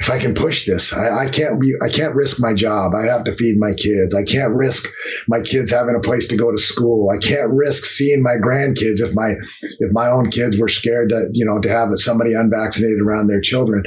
[0.00, 2.94] If I can push this, I, I can't be, I can't risk my job.
[2.94, 4.12] I have to feed my kids.
[4.14, 4.88] I can't risk
[5.28, 7.10] my kids having a place to go to school.
[7.10, 11.28] I can't risk seeing my grandkids if my, if my own kids were scared to,
[11.32, 13.84] you know, to have somebody unvaccinated around their children.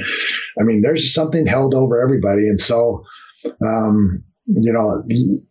[0.58, 2.48] I mean, there's something held over everybody.
[2.48, 3.04] And so,
[3.62, 5.42] um, you know, the,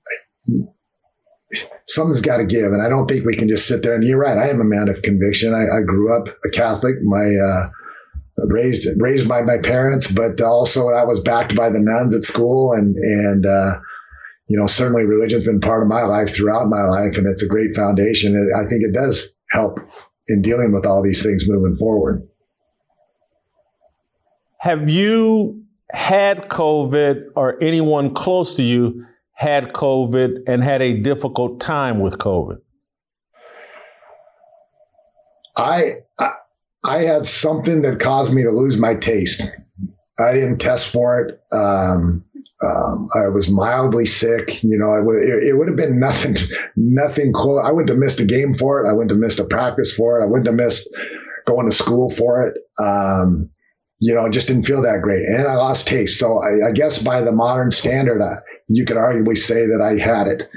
[1.87, 2.73] something's got to give.
[2.73, 3.93] And I don't think we can just sit there.
[3.93, 4.37] And you're right.
[4.37, 5.53] I am a man of conviction.
[5.53, 6.95] I, I grew up a Catholic.
[7.03, 7.69] My, uh,
[8.37, 12.73] raised, raised by my parents, but also I was backed by the nuns at school
[12.73, 13.79] and, and, uh,
[14.47, 17.47] you know, certainly religion's been part of my life throughout my life, and it's a
[17.47, 18.49] great foundation.
[18.55, 19.79] I think it does help
[20.29, 22.27] in dealing with all these things moving forward.
[24.59, 31.59] Have you had COVID or anyone close to you had COVID and had a difficult
[31.59, 32.57] time with COVID?
[35.55, 35.97] I,
[36.87, 39.49] I, had something that caused me to lose my taste.
[40.19, 41.41] I didn't test for it.
[41.51, 42.25] Um,
[42.63, 44.63] um, I was mildly sick.
[44.63, 46.35] You know, it, it, would have been nothing,
[46.75, 47.61] nothing close.
[47.63, 48.89] I wouldn't have missed a game for it.
[48.89, 50.23] I wouldn't have missed a practice for it.
[50.23, 50.89] I wouldn't have missed
[51.45, 52.57] going to school for it.
[52.83, 53.51] Um,
[53.99, 55.25] you know, just didn't feel that great.
[55.25, 56.19] And I lost taste.
[56.19, 59.97] So I, I guess by the modern standard, I, you could arguably say that I
[59.97, 60.49] had it.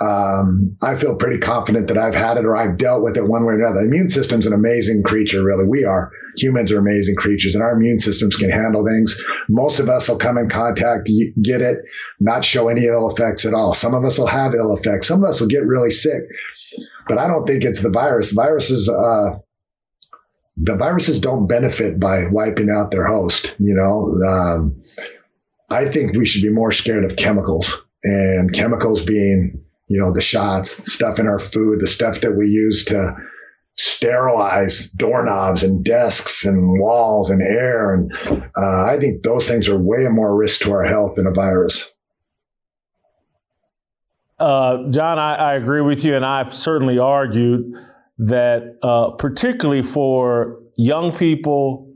[0.00, 3.44] Um, I feel pretty confident that I've had it or I've dealt with it one
[3.44, 3.80] way or another.
[3.80, 5.66] The immune system's an amazing creature, really.
[5.66, 6.10] We are.
[6.36, 9.16] Humans are amazing creatures, and our immune systems can handle things.
[9.48, 11.08] Most of us will come in contact,
[11.40, 11.78] get it,
[12.18, 13.72] not show any ill effects at all.
[13.72, 15.06] Some of us will have ill effects.
[15.06, 16.22] Some of us will get really sick.
[17.06, 18.32] But I don't think it's the virus.
[18.32, 19.38] Viruses, uh,
[20.56, 23.54] the viruses don't benefit by wiping out their host.
[23.60, 24.82] You know, um,
[25.70, 30.20] I think we should be more scared of chemicals and chemicals being you know, the
[30.20, 33.16] shots, stuff in our food, the stuff that we use to
[33.76, 37.92] sterilize doorknobs and desks and walls and air.
[37.92, 38.12] And
[38.56, 41.90] uh, I think those things are way more risk to our health than a virus.
[44.38, 47.72] Uh, John, I, I, agree with you, and I've certainly argued
[48.18, 51.94] that, uh, particularly for young people,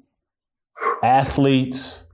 [1.03, 2.07] athletes,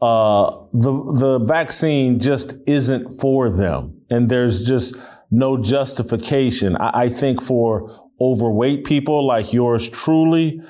[0.00, 4.96] uh, the the vaccine just isn't for them, and there's just
[5.30, 6.76] no justification.
[6.76, 10.60] I, I think for overweight people like yours truly,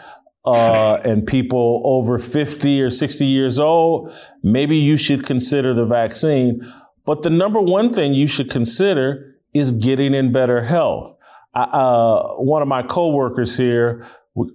[0.45, 6.61] uh, and people over 50 or 60 years old, maybe you should consider the vaccine.
[7.05, 11.15] But the number one thing you should consider is getting in better health.
[11.55, 14.07] Uh, one of my coworkers here,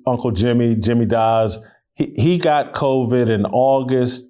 [0.08, 1.60] Uncle Jimmy, Jimmy Dawes,
[1.96, 4.28] he, he got COVID in August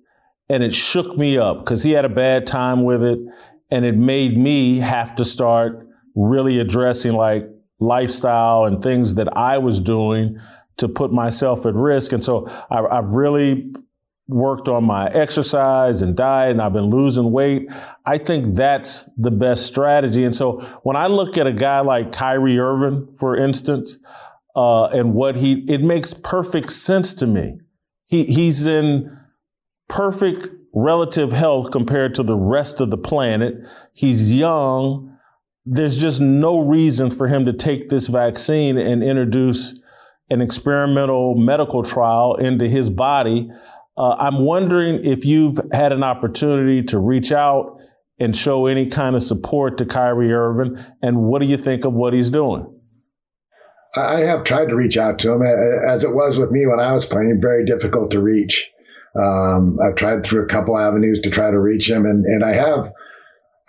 [0.50, 3.20] and it shook me up because he had a bad time with it
[3.74, 9.58] and it made me have to start really addressing like lifestyle and things that I
[9.58, 10.40] was doing
[10.78, 12.12] to put myself at risk.
[12.14, 13.74] And so I, have really
[14.28, 17.68] worked on my exercise and diet and I've been losing weight.
[18.06, 20.24] I think that's the best strategy.
[20.24, 23.98] And so when I look at a guy like Kyrie Irving, for instance,
[24.56, 27.58] uh, and what he, it makes perfect sense to me.
[28.06, 29.18] He, he's in
[29.90, 33.56] perfect relative health compared to the rest of the planet.
[33.94, 35.18] He's young.
[35.66, 39.80] There's just no reason for him to take this vaccine and introduce
[40.30, 43.50] an experimental medical trial into his body.
[43.96, 47.78] Uh, I'm wondering if you've had an opportunity to reach out
[48.20, 51.94] and show any kind of support to Kyrie Irving, and what do you think of
[51.94, 52.66] what he's doing?
[53.96, 56.94] I have tried to reach out to him, as it was with me when I
[56.94, 57.40] was playing.
[57.42, 58.68] Very difficult to reach.
[59.16, 62.54] Um, I've tried through a couple avenues to try to reach him, and and I
[62.54, 62.92] have.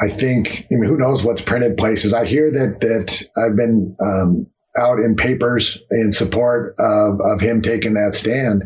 [0.01, 2.15] I think I mean, who knows what's printed places.
[2.15, 7.63] I hear that that I've been um, out in papers in support of, of him
[7.63, 8.65] taking that stand.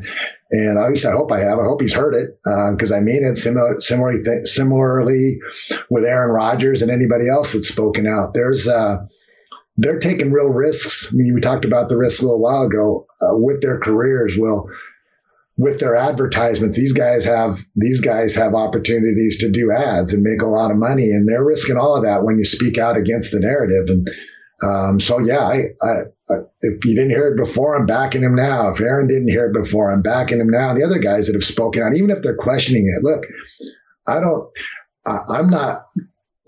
[0.50, 1.58] And at least I hope I have.
[1.58, 2.38] I hope he's heard it
[2.72, 3.36] because uh, I mean it.
[3.36, 5.40] Similar, similarly, th- similarly
[5.90, 8.32] with Aaron Rodgers and anybody else that's spoken out.
[8.32, 9.04] There's uh,
[9.76, 11.12] they're taking real risks.
[11.12, 14.36] I mean, we talked about the risks a little while ago uh, with their careers.
[14.38, 14.70] Well,
[15.58, 20.40] with their advertisements, these guys have these guys have opportunities to do ads and make
[20.40, 23.32] a lot of money, and they're risking all of that when you speak out against
[23.32, 23.88] the narrative.
[23.88, 24.08] And
[24.62, 25.92] um, so, yeah, I, I,
[26.30, 28.70] I, if you didn't hear it before, I'm backing him now.
[28.70, 30.74] If Aaron didn't hear it before, I'm backing him now.
[30.74, 33.26] The other guys that have spoken out, even if they're questioning it, look,
[34.06, 34.48] I don't,
[35.04, 35.86] I, I'm not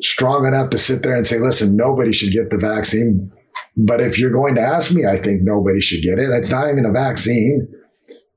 [0.00, 3.32] strong enough to sit there and say, listen, nobody should get the vaccine.
[3.76, 6.30] But if you're going to ask me, I think nobody should get it.
[6.30, 7.72] It's not even a vaccine.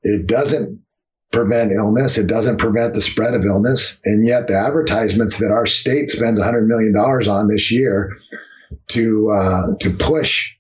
[0.04, 0.82] It doesn't
[1.32, 2.18] prevent illness.
[2.18, 3.98] It doesn't prevent the spread of illness.
[4.06, 8.18] And yet the advertisements that our state spends $100 million on this year
[8.90, 10.52] to, uh, to push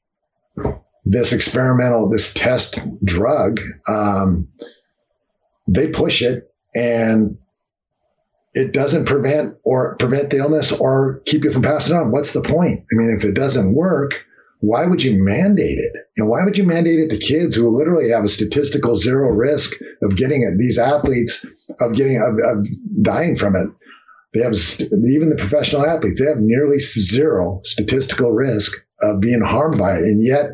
[1.05, 4.47] this experimental, this test drug, um,
[5.67, 7.37] they push it and
[8.53, 12.11] it doesn't prevent or prevent the illness or keep you from passing on.
[12.11, 12.81] What's the point?
[12.91, 14.21] I mean, if it doesn't work,
[14.63, 15.91] why would you mandate it?
[16.15, 19.73] And why would you mandate it to kids who literally have a statistical zero risk
[20.01, 20.57] of getting it?
[20.57, 21.45] These athletes
[21.81, 22.65] of getting of, of
[23.01, 23.67] dying from it.
[24.33, 26.21] They have even the professional athletes.
[26.21, 28.71] They have nearly zero statistical risk
[29.01, 30.51] of being harmed by it, and yet.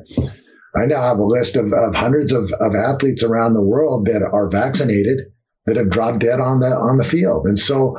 [0.76, 4.22] I now have a list of, of hundreds of, of athletes around the world that
[4.22, 5.18] are vaccinated
[5.66, 7.46] that have dropped dead on the on the field.
[7.46, 7.98] And so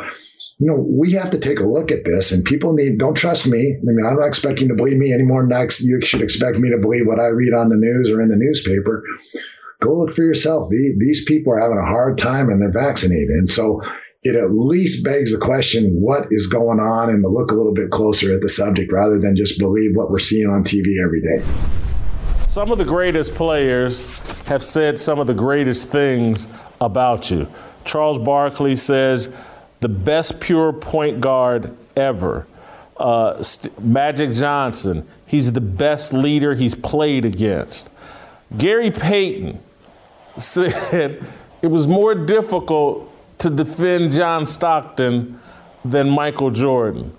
[0.61, 3.47] you know, we have to take a look at this and people need, don't trust
[3.47, 3.79] me.
[3.79, 5.47] I mean, I'm not expecting to believe me anymore.
[5.47, 8.29] Next, you should expect me to believe what I read on the news or in
[8.29, 9.03] the newspaper.
[9.81, 10.69] Go look for yourself.
[10.69, 13.31] The, these people are having a hard time and they're vaccinated.
[13.31, 13.81] And so
[14.23, 17.73] it at least begs the question, what is going on and to look a little
[17.73, 21.23] bit closer at the subject rather than just believe what we're seeing on TV every
[21.23, 21.43] day.
[22.45, 24.05] Some of the greatest players
[24.43, 26.49] have said some of the greatest things
[26.83, 27.49] about you.
[27.87, 29.31] Charles Barkley says,
[29.81, 32.47] the best pure point guard ever.
[32.97, 37.89] Uh, St- Magic Johnson, he's the best leader he's played against.
[38.57, 39.59] Gary Payton
[40.37, 41.25] said
[41.63, 43.07] it was more difficult
[43.39, 45.41] to defend John Stockton
[45.85, 47.15] than Michael Jordan.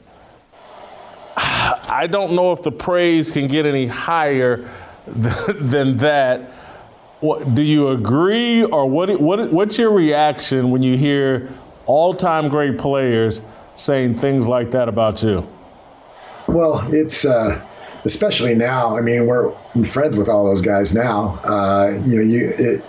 [1.38, 4.70] I don't know if the praise can get any higher
[5.07, 6.51] than that.
[7.22, 11.49] What, do you agree, or what, what, what's your reaction when you hear
[11.92, 13.42] all-time great players
[13.76, 15.46] saying things like that about you?
[16.48, 17.62] Well, it's uh,
[18.06, 18.98] especially now.
[18.98, 19.52] I mean, we're
[19.86, 21.39] friends with all those guys now.
[21.44, 22.84] Uh, you know, you it,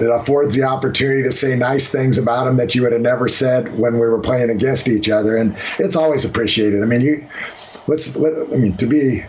[0.00, 3.28] it affords the opportunity to say nice things about them that you would have never
[3.28, 6.82] said when we were playing against each other, and it's always appreciated.
[6.82, 7.26] I mean, you,
[7.86, 9.24] what's, what, I mean, to be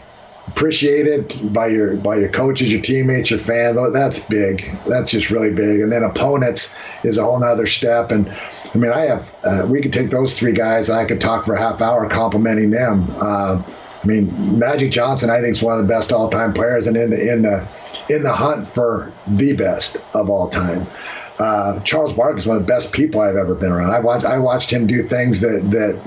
[0.47, 3.77] appreciated by your by your coaches, your teammates, your fans.
[3.93, 4.69] That's big.
[4.87, 5.81] That's just really big.
[5.81, 6.73] And then opponents
[7.03, 8.11] is a whole nother step.
[8.11, 8.27] And
[8.75, 11.45] I mean, I have uh, we could take those three guys and I could talk
[11.45, 13.09] for a half hour complimenting them.
[13.21, 13.63] Uh,
[14.03, 17.09] I mean, Magic Johnson, I think is one of the best all-time players, and in
[17.09, 17.67] the in the
[18.09, 20.85] in the hunt for the best of all time.
[21.39, 23.91] Uh, Charles Barkley is one of the best people I've ever been around.
[23.91, 26.01] I watched I watched him do things that that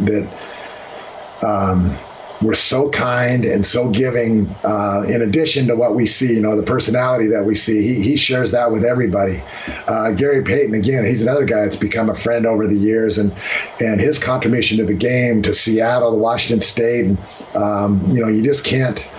[1.41, 1.99] that um,
[2.43, 4.49] were so kind and so giving.
[4.64, 8.01] Uh, in addition to what we see, you know, the personality that we see, he,
[8.03, 9.43] he shares that with everybody.
[9.86, 13.34] Uh, Gary Payton, again, he's another guy that's become a friend over the years, and
[13.80, 17.18] and his contribution to the game, to Seattle, to Washington State, and
[17.55, 19.11] um, you know, you just can't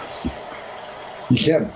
[1.29, 1.71] you can't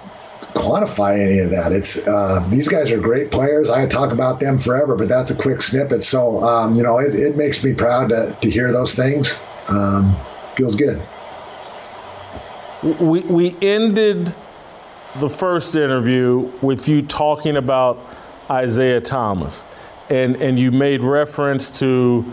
[0.56, 1.72] quantify any of that.
[1.72, 3.70] It's uh, these guys are great players.
[3.70, 6.04] I talk about them forever, but that's a quick snippet.
[6.04, 9.34] So um, you know, it, it, makes me proud to, to hear those things.
[9.68, 10.16] Um,
[10.56, 11.08] feels good.
[12.84, 14.36] We we ended
[15.20, 18.00] the first interview with you talking about
[18.50, 19.64] Isaiah Thomas,
[20.10, 22.26] and and you made reference to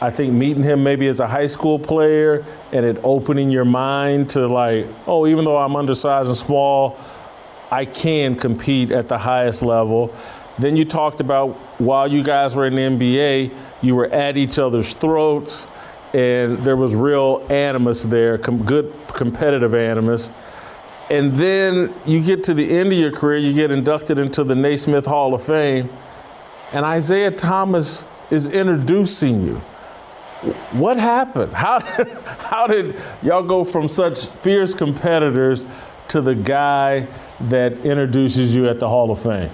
[0.00, 4.30] I think meeting him maybe as a high school player and it opening your mind
[4.30, 6.98] to like, oh, even though I'm undersized and small,
[7.70, 10.14] I can compete at the highest level.
[10.58, 11.50] Then you talked about
[11.80, 15.66] while you guys were in the NBA, you were at each other's throats,
[16.16, 20.30] and there was real animus there, com- good competitive animus.
[21.10, 24.54] And then you get to the end of your career, you get inducted into the
[24.54, 25.90] Naismith Hall of Fame,
[26.72, 29.56] and Isaiah Thomas is introducing you.
[30.72, 31.52] What happened?
[31.52, 32.08] How did,
[32.38, 35.66] how did y'all go from such fierce competitors
[36.08, 37.08] to the guy
[37.40, 39.50] that introduces you at the Hall of Fame?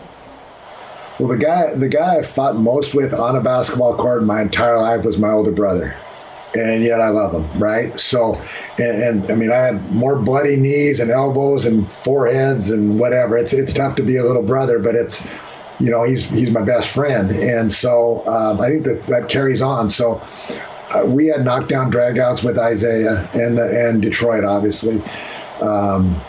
[1.18, 4.78] Well, the guy the guy I fought most with on a basketball court my entire
[4.78, 5.96] life was my older brother,
[6.54, 7.98] and yet I love him, right?
[7.98, 8.34] So,
[8.78, 13.36] and, and I mean, I had more bloody knees and elbows and foreheads and whatever.
[13.36, 15.26] It's it's tough to be a little brother, but it's
[15.80, 19.62] you know he's he's my best friend, and so um, I think that that carries
[19.62, 19.88] on.
[19.88, 20.22] So
[20.90, 25.02] uh, we had knockdown dragouts with Isaiah and the, and Detroit, obviously.
[25.60, 26.20] Um,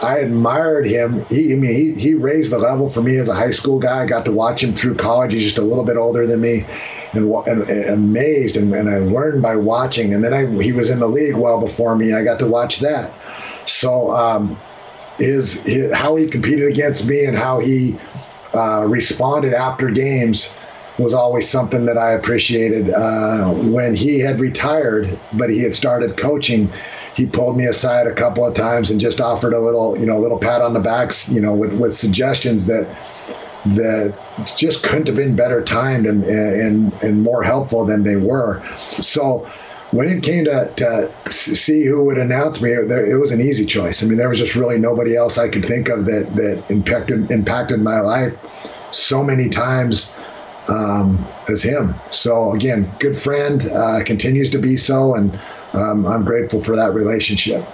[0.00, 1.26] I admired him.
[1.28, 4.02] He, I mean, he he raised the level for me as a high school guy.
[4.02, 5.32] I got to watch him through college.
[5.32, 6.64] He's just a little bit older than me,
[7.12, 8.56] and, and, and amazed.
[8.56, 10.14] And, and, I learned by watching.
[10.14, 12.46] And then I, he was in the league well before me, and I got to
[12.46, 13.12] watch that.
[13.66, 14.58] So um,
[15.92, 17.98] how he competed against me and how he
[18.54, 20.52] uh, responded after games
[20.98, 22.90] was always something that I appreciated.
[22.90, 26.72] Uh, when he had retired, but he had started coaching,
[27.14, 30.18] he pulled me aside a couple of times and just offered a little, you know,
[30.18, 32.86] a little pat on the backs, you know, with, with suggestions that
[33.66, 34.16] that
[34.56, 38.62] just couldn't have been better timed and and and more helpful than they were.
[39.00, 39.50] So
[39.90, 44.02] when it came to, to see who would announce me, it was an easy choice.
[44.02, 47.30] I mean, there was just really nobody else I could think of that that impacted
[47.30, 48.34] impacted my life
[48.90, 50.12] so many times
[50.68, 51.94] um, as him.
[52.10, 55.38] So again, good friend, uh, continues to be so, and
[55.72, 57.66] um, I'm grateful for that relationship.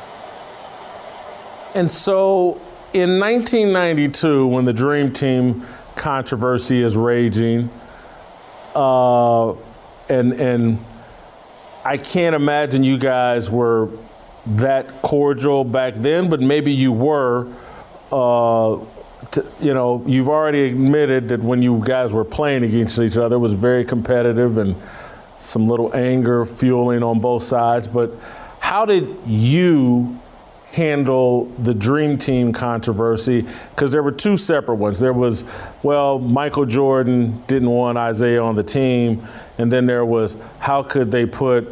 [1.74, 2.60] And so,
[2.94, 5.66] in 1992, when the Dream Team
[5.96, 7.68] controversy is raging,
[8.74, 9.50] uh,
[10.08, 10.84] and and
[11.84, 13.90] I can't imagine you guys were
[14.46, 17.52] that cordial back then, but maybe you were.
[18.12, 18.78] Uh,
[19.60, 23.40] you know, you've already admitted that when you guys were playing against each other, it
[23.40, 24.76] was very competitive and
[25.36, 27.88] some little anger fueling on both sides.
[27.88, 28.12] But
[28.60, 30.20] how did you
[30.74, 33.46] handle the Dream Team controversy?
[33.70, 34.98] Because there were two separate ones.
[34.98, 35.44] There was,
[35.82, 41.10] well, Michael Jordan didn't want Isaiah on the team, and then there was, how could
[41.10, 41.68] they put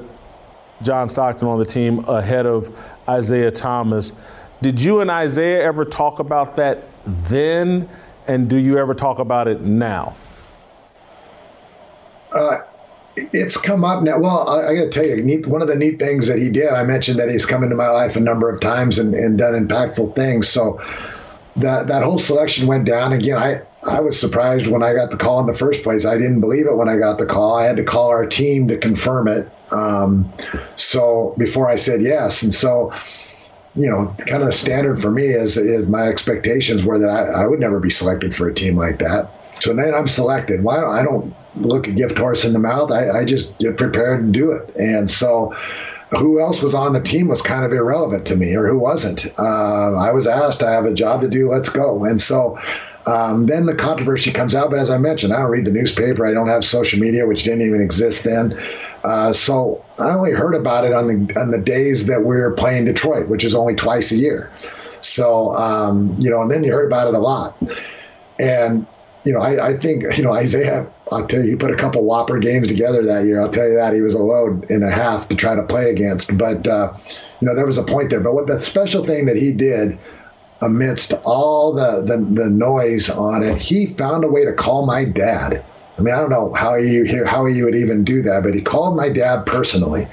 [0.82, 2.70] John Stockton on the team ahead of
[3.08, 4.12] Isaiah Thomas?
[4.60, 7.88] Did you and Isaiah ever talk about that then,
[8.28, 10.14] and do you ever talk about it now?
[12.30, 12.58] Uh,
[13.16, 14.18] it's come up now.
[14.18, 16.50] Well, I, I got to tell you, neat, one of the neat things that he
[16.50, 19.38] did, I mentioned that he's come into my life a number of times and, and
[19.38, 20.48] done impactful things.
[20.48, 20.80] So
[21.56, 23.36] that that whole selection went down again.
[23.36, 26.04] I I was surprised when I got the call in the first place.
[26.04, 27.56] I didn't believe it when I got the call.
[27.56, 29.50] I had to call our team to confirm it.
[29.70, 30.32] Um,
[30.76, 32.92] so before I said yes, and so
[33.74, 37.44] you know, kind of the standard for me is is my expectations were that I,
[37.44, 39.30] I would never be selected for a team like that.
[39.62, 40.64] So then I'm selected.
[40.64, 42.90] Why I don't look a gift horse in the mouth?
[42.90, 44.74] I, I just get prepared and do it.
[44.74, 45.54] And so
[46.10, 49.26] who else was on the team was kind of irrelevant to me, or who wasn't.
[49.38, 52.04] Uh, I was asked, I have a job to do, let's go.
[52.04, 52.58] And so
[53.06, 54.68] um, then the controversy comes out.
[54.68, 57.44] But as I mentioned, I don't read the newspaper, I don't have social media, which
[57.44, 58.60] didn't even exist then.
[59.04, 62.52] Uh, so I only heard about it on the on the days that we were
[62.52, 64.50] playing Detroit, which is only twice a year.
[65.02, 67.56] So um, you know, and then you heard about it a lot.
[68.40, 68.86] And
[69.24, 70.86] you know, I, I think you know Isaiah.
[71.10, 73.40] I'll tell you, he put a couple whopper games together that year.
[73.40, 75.90] I'll tell you that he was a load and a half to try to play
[75.90, 76.36] against.
[76.36, 76.94] But uh,
[77.40, 78.20] you know, there was a point there.
[78.20, 79.98] But what the special thing that he did
[80.62, 85.04] amidst all the, the, the noise on it, he found a way to call my
[85.04, 85.62] dad.
[85.98, 88.62] I mean, I don't know how he how he would even do that, but he
[88.62, 90.08] called my dad personally.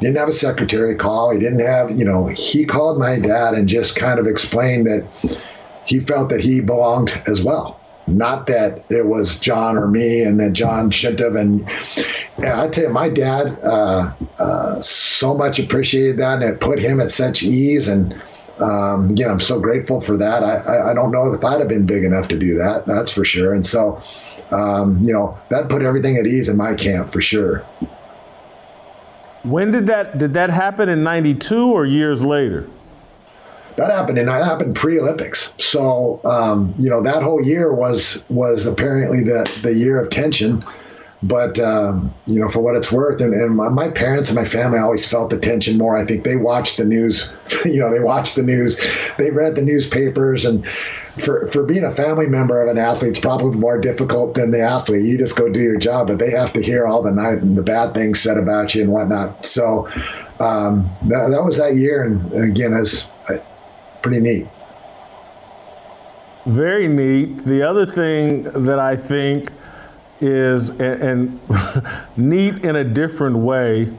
[0.00, 1.30] Didn't have a secretary call.
[1.30, 5.06] He didn't have, you know, he called my dad and just kind of explained that
[5.86, 7.75] he felt that he belonged as well.
[8.06, 11.34] Not that it was John or me, and that John shouldn't have.
[11.34, 11.68] And
[12.38, 16.78] yeah, I tell you, my dad uh, uh, so much appreciated that, and it put
[16.78, 17.88] him at such ease.
[17.88, 18.14] And
[18.60, 20.44] um, again, I'm so grateful for that.
[20.44, 22.86] I, I, I don't know if I'd have been big enough to do that.
[22.86, 23.52] That's for sure.
[23.52, 24.00] And so,
[24.52, 27.58] um, you know, that put everything at ease in my camp for sure.
[29.42, 32.68] When did that did that happen in '92 or years later?
[33.76, 35.52] That happened, and that happened pre-Olympics.
[35.58, 40.64] So, um, you know, that whole year was was apparently the the year of tension.
[41.22, 44.44] But um, you know, for what it's worth, and, and my, my, parents and my
[44.44, 45.96] family always felt the tension more.
[45.96, 47.28] I think they watched the news.
[47.64, 48.78] You know, they watched the news,
[49.18, 50.64] they read the newspapers, and
[51.18, 54.60] for for being a family member of an athlete, it's probably more difficult than the
[54.60, 55.04] athlete.
[55.04, 57.56] You just go do your job, but they have to hear all the night and
[57.56, 59.44] the bad things said about you and whatnot.
[59.44, 59.88] So
[60.38, 63.06] um, that, that was that year, and again, as
[64.06, 64.48] pretty neat.
[66.46, 67.38] Very neat.
[67.44, 69.50] The other thing that I think
[70.20, 71.40] is and, and
[72.16, 73.92] neat in a different way.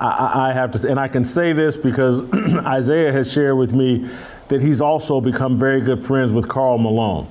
[0.00, 2.22] I, I, have to, and I can say this because
[2.66, 4.08] Isaiah has shared with me
[4.48, 7.28] that he's also become very good friends with Karl Malone.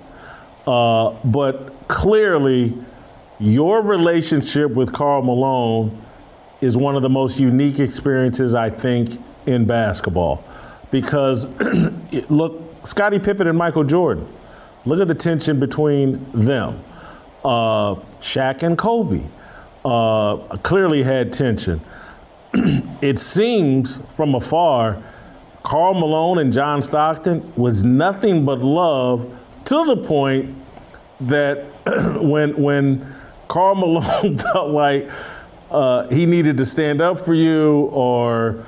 [0.65, 2.73] Uh, but clearly,
[3.39, 6.01] your relationship with Karl Malone
[6.61, 10.43] is one of the most unique experiences I think in basketball,
[10.91, 11.45] because
[12.29, 14.27] look, Scottie Pippen and Michael Jordan.
[14.83, 16.83] Look at the tension between them
[17.43, 19.27] uh, Shaq and Kobe
[19.83, 21.81] uh, clearly had tension.
[22.53, 25.01] it seems from afar,
[25.63, 30.55] Karl Malone and John Stockton was nothing but love to the point
[31.21, 31.65] that
[32.21, 33.05] when when
[33.47, 35.09] Karl Malone felt like
[35.69, 38.65] uh, he needed to stand up for you or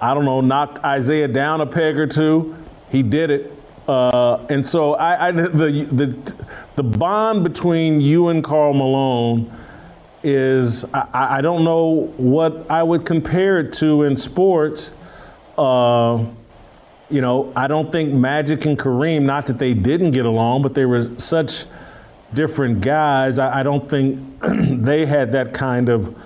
[0.00, 2.56] I don't know, knock Isaiah down a peg or two,
[2.90, 3.52] he did it.
[3.88, 6.44] Uh, and so I, I, the, the,
[6.74, 9.50] the bond between you and Karl Malone
[10.22, 14.92] is, I, I don't know what I would compare it to in sports.
[15.56, 16.24] Uh,
[17.08, 20.74] you know, I don't think Magic and Kareem, not that they didn't get along, but
[20.74, 21.66] they were such
[22.34, 23.38] different guys.
[23.38, 26.16] I, I don't think they had that kind of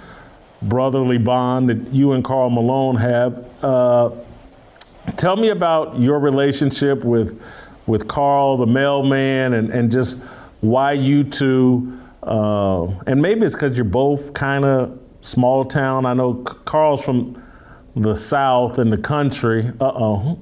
[0.63, 3.65] brotherly bond that you and Karl Malone have.
[3.65, 4.11] Uh,
[5.17, 7.43] Tell me about your relationship with
[7.87, 10.19] with Karl, the mailman, and, and just
[10.61, 16.07] why you two, uh, and maybe it's because you're both kind of small town.
[16.07, 17.43] I know Karl's from
[17.97, 19.73] the South and the country.
[19.81, 20.39] Uh oh.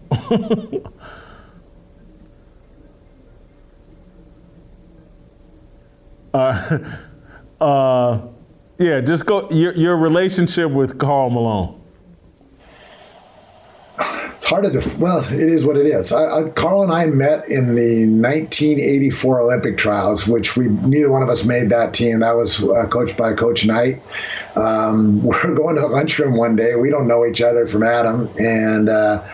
[6.35, 6.79] uh,
[7.61, 8.27] uh,
[8.79, 11.75] yeah, just go your, your relationship with Karl Malone.
[13.99, 16.13] It's hard to well it is what it is.
[16.13, 21.25] I, I, karl and i met in the 1984 olympic trials which we neither one
[21.25, 22.21] of us made that team.
[22.21, 24.01] That was uh, coached by coach knight.
[24.55, 26.77] Um, we're going to the lunchroom one day.
[26.77, 28.31] We don't know each other from adam.
[28.39, 29.25] And uh,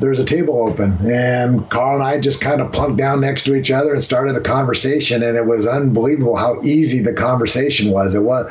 [0.00, 3.54] there's a table open and karl and i just kind of plunked down next to
[3.54, 8.14] each other and started a conversation and it was unbelievable how easy the conversation was
[8.14, 8.46] it was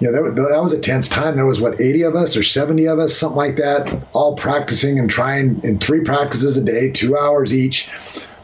[0.00, 1.36] you know, that, that was a tense time.
[1.36, 4.98] There was what 80 of us or 70 of us, something like that, all practicing
[4.98, 7.88] and trying in three practices a day, two hours each,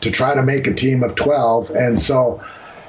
[0.00, 1.70] to try to make a team of 12.
[1.70, 2.42] And so,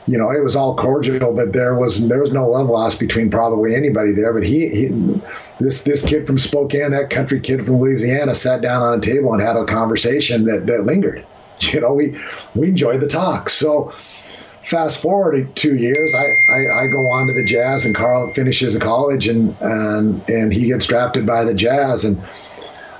[0.05, 3.29] you know, it was all cordial, but there was there was no love lost between
[3.29, 4.33] probably anybody there.
[4.33, 5.21] But he, he
[5.59, 9.31] this this kid from Spokane, that country kid from Louisiana, sat down on a table
[9.33, 11.25] and had a conversation that that lingered.
[11.71, 12.19] You know, we
[12.55, 13.49] we enjoyed the talk.
[13.49, 13.93] So
[14.63, 18.75] fast forward two years, I, I, I, go on to the Jazz, and Karl finishes
[18.77, 22.21] college, and and and he gets drafted by the Jazz, and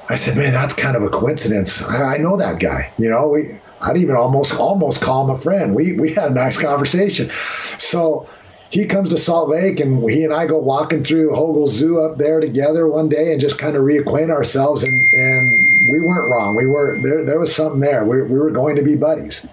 [0.10, 1.82] I said, man, that's kind of a coincidence.
[1.84, 2.92] I, I know that guy.
[2.98, 5.76] You know, we I'd even almost almost call him a friend.
[5.76, 7.32] We we had a nice conversation.
[7.78, 8.28] So
[8.70, 12.18] he comes to Salt Lake, and he and I go walking through Hogle Zoo up
[12.18, 14.84] there together one day, and just kind of reacquaint ourselves.
[14.84, 16.56] And and we weren't wrong.
[16.56, 17.24] We were there.
[17.24, 18.06] There was something there.
[18.06, 19.46] We, we were going to be buddies.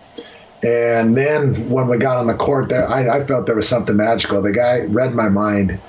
[0.63, 3.97] And then when we got on the court there, I, I felt there was something
[3.97, 4.43] magical.
[4.43, 5.81] The guy read my mind.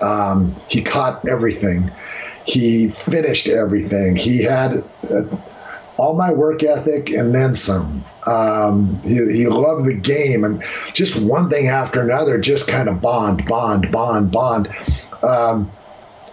[0.00, 1.90] Um, he caught everything.
[2.46, 4.16] He finished everything.
[4.16, 5.24] He had uh,
[5.96, 8.04] all my work ethic and then some.
[8.26, 13.00] Um, he, he loved the game and just one thing after another, just kind of
[13.00, 14.68] bond, bond, bond, bond.
[15.22, 15.70] Um,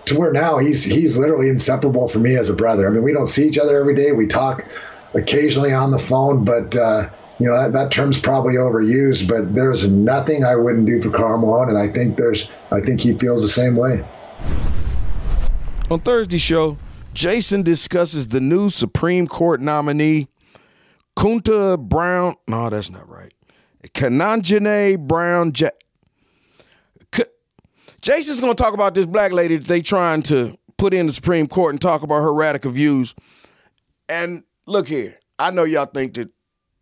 [0.05, 2.87] to where now he's he's literally inseparable for me as a brother.
[2.87, 4.11] I mean, we don't see each other every day.
[4.11, 4.65] We talk
[5.13, 7.09] occasionally on the phone, but uh,
[7.39, 11.37] you know that, that term's probably overused, but there's nothing I wouldn't do for Karl
[11.37, 14.03] Malone, and I think there's I think he feels the same way.
[15.89, 16.77] On Thursday show,
[17.13, 20.27] Jason discusses the new Supreme Court nominee,
[21.17, 22.35] Kunta Brown.
[22.47, 23.33] No, that's not right.
[23.89, 25.51] Ketanji Brown.
[25.51, 25.71] J-
[27.11, 27.25] K-
[28.01, 31.13] Jason's going to talk about this black lady that they trying to put in the
[31.13, 33.13] Supreme Court and talk about her radical views.
[34.07, 36.29] And look here, I know y'all think that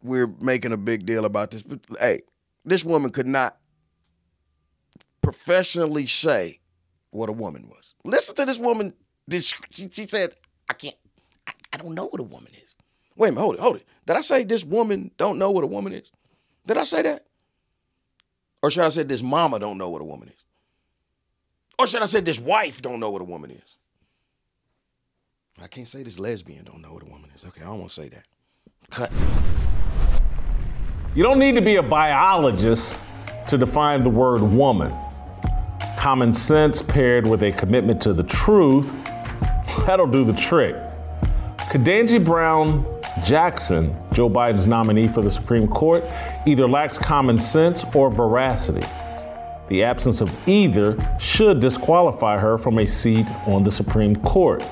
[0.02, 2.22] we're making a big deal about this, but hey,
[2.66, 3.58] this woman could not
[5.22, 6.60] professionally say
[7.12, 7.96] what a woman was.
[8.04, 8.94] Listen to this woman.
[9.30, 10.36] This, she, she said,
[10.68, 10.96] I can't,
[11.46, 12.76] I, I don't know what a woman is.
[13.16, 13.86] Wait a minute, hold it, hold it.
[14.08, 16.12] Did I say this woman don't know what a woman is?
[16.66, 17.26] Did I say that?
[18.64, 20.46] Or should I say this mama don't know what a woman is?
[21.78, 23.78] Or should I say this wife don't know what a woman is?
[25.62, 27.44] I can't say this lesbian don't know what a woman is.
[27.46, 28.24] Okay, I don't want to say that.
[28.90, 29.12] Cut.
[31.14, 32.98] You don't need to be a biologist
[33.48, 34.94] to define the word woman.
[35.98, 38.90] Common sense paired with a commitment to the truth,
[39.86, 40.76] that'll do the trick.
[41.70, 42.86] Ketanji Brown
[43.24, 46.04] Jackson, Joe Biden's nominee for the Supreme Court,
[46.46, 48.86] either lacks common sense or veracity.
[49.68, 54.66] The absence of either should disqualify her from a seat on the Supreme Court.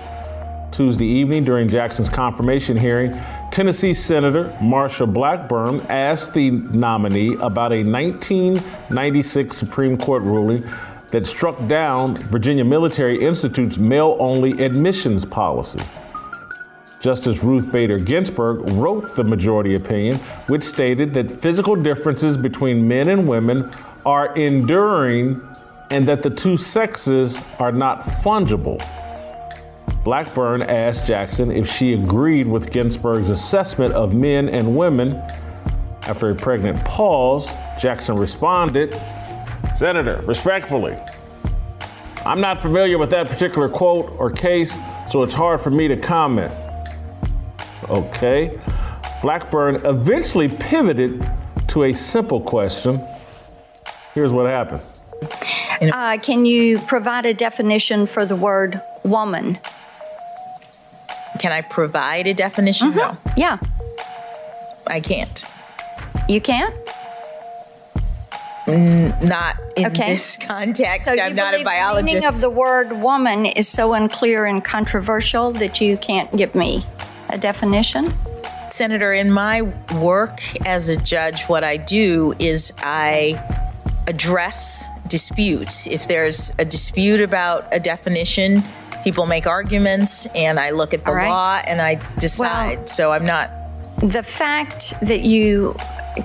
[0.72, 3.14] Tuesday evening during Jackson's confirmation hearing,
[3.51, 10.64] Tennessee Senator Marsha Blackburn asked the nominee about a 1996 Supreme Court ruling
[11.10, 15.80] that struck down Virginia Military Institute's male only admissions policy.
[16.99, 20.18] Justice Ruth Bader Ginsburg wrote the majority opinion,
[20.49, 23.72] which stated that physical differences between men and women
[24.05, 25.41] are enduring
[25.89, 28.84] and that the two sexes are not fungible.
[30.03, 35.16] Blackburn asked Jackson if she agreed with Ginsburg's assessment of men and women.
[36.03, 38.99] After a pregnant pause, Jackson responded,
[39.78, 40.97] Senator, respectfully,
[42.25, 45.95] I'm not familiar with that particular quote or case, so it's hard for me to
[45.95, 46.57] comment.
[47.88, 48.59] Okay.
[49.21, 51.30] Blackburn eventually pivoted
[51.67, 52.99] to a simple question.
[54.15, 54.82] Here's what happened.
[55.80, 59.59] Uh, can you provide a definition for the word woman?
[61.39, 62.93] Can I provide a definition?
[62.93, 62.97] Mm-hmm.
[62.97, 63.17] No.
[63.38, 63.59] Yeah.
[64.88, 65.45] I can't.
[66.28, 66.73] You can't?
[68.68, 70.11] N- not in Okay.
[70.13, 71.07] this context.
[71.07, 72.05] So I'm not a biologist.
[72.07, 76.53] The meaning of the word woman is so unclear and controversial that you can't give
[76.53, 76.82] me
[77.30, 78.13] a definition?
[78.70, 79.63] Senator, in my
[79.95, 83.41] work as a judge, what I do is I
[84.07, 85.88] address disputes.
[85.88, 88.61] If there's a dispute about a definition,
[89.03, 91.30] people make arguments, and I look at the right.
[91.30, 92.89] law and I decide.
[92.89, 93.49] so I'm not.
[94.01, 95.76] The fact that you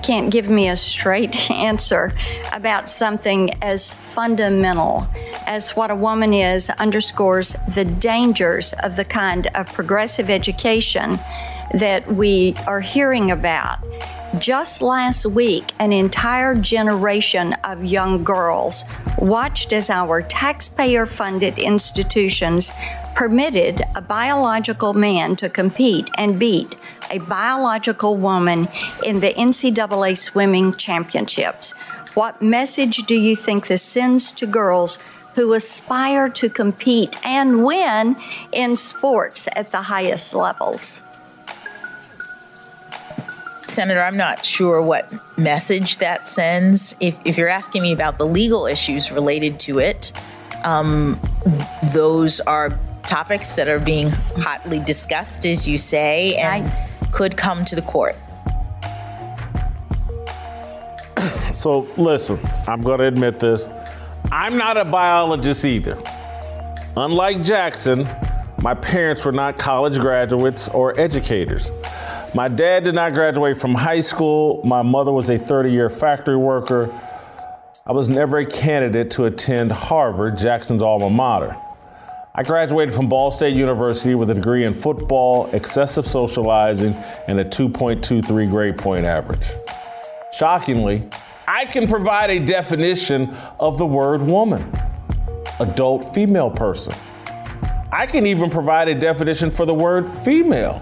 [0.01, 2.11] can't give me a straight answer
[2.51, 5.07] about something as fundamental
[5.45, 11.19] as what a woman is underscores the dangers of the kind of progressive education
[11.73, 13.79] that we are hearing about.
[14.39, 18.83] Just last week, an entire generation of young girls
[19.19, 22.71] watched as our taxpayer funded institutions
[23.13, 26.75] permitted a biological man to compete and beat
[27.11, 28.67] a biological woman
[29.05, 31.77] in the NCAA swimming championships.
[32.15, 34.97] What message do you think this sends to girls
[35.35, 38.17] who aspire to compete and win
[38.51, 41.03] in sports at the highest levels?
[43.73, 46.95] Senator, I'm not sure what message that sends.
[46.99, 50.13] If, if you're asking me about the legal issues related to it,
[50.63, 51.19] um,
[51.91, 56.71] those are topics that are being hotly discussed, as you say, and
[57.11, 58.15] could come to the court.
[61.51, 63.69] So listen, I'm going to admit this.
[64.31, 66.01] I'm not a biologist either.
[66.97, 68.09] Unlike Jackson,
[68.63, 71.71] my parents were not college graduates or educators.
[72.35, 74.63] My dad did not graduate from high school.
[74.65, 76.89] My mother was a 30 year factory worker.
[77.85, 81.55] I was never a candidate to attend Harvard, Jackson's alma mater.
[82.33, 86.95] I graduated from Ball State University with a degree in football, excessive socializing,
[87.27, 89.51] and a 2.23 grade point average.
[90.35, 91.07] Shockingly,
[91.47, 94.71] I can provide a definition of the word woman
[95.59, 96.95] adult female person.
[97.91, 100.81] I can even provide a definition for the word female.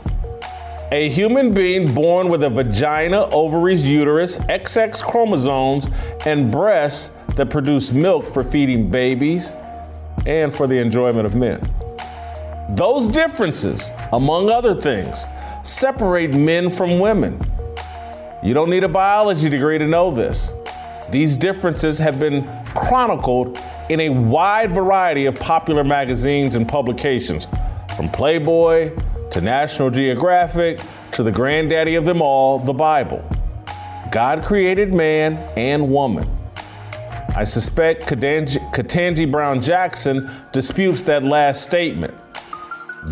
[0.93, 5.87] A human being born with a vagina, ovaries, uterus, XX chromosomes,
[6.25, 9.55] and breasts that produce milk for feeding babies
[10.25, 11.61] and for the enjoyment of men.
[12.71, 15.27] Those differences, among other things,
[15.63, 17.39] separate men from women.
[18.43, 20.51] You don't need a biology degree to know this.
[21.09, 23.57] These differences have been chronicled
[23.89, 27.47] in a wide variety of popular magazines and publications,
[27.95, 28.93] from Playboy
[29.31, 30.79] to National Geographic
[31.11, 33.27] to the granddaddy of them all, the Bible.
[34.11, 36.29] God created man and woman.
[37.35, 42.13] I suspect Ketanji Brown Jackson disputes that last statement.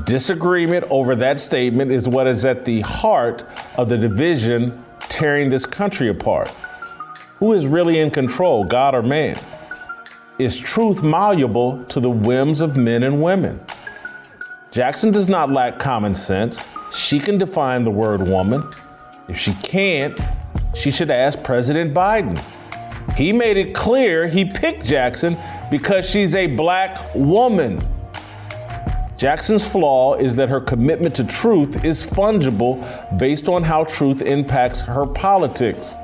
[0.06, 3.46] Disagreement over that statement is what is at the heart
[3.78, 6.50] of the division tearing this country apart.
[7.38, 9.40] Who is really in control, God or man?
[10.38, 13.62] Is truth malleable to the whims of men and women?
[14.72, 16.68] Jackson does not lack common sense.
[16.94, 18.64] She can define the word woman.
[19.28, 20.20] If she can't,
[20.76, 22.38] she should ask President Biden.
[23.16, 25.36] He made it clear he picked Jackson
[25.72, 27.82] because she's a black woman.
[29.18, 32.80] Jackson's flaw is that her commitment to truth is fungible
[33.20, 35.96] based on how truth impacts her politics.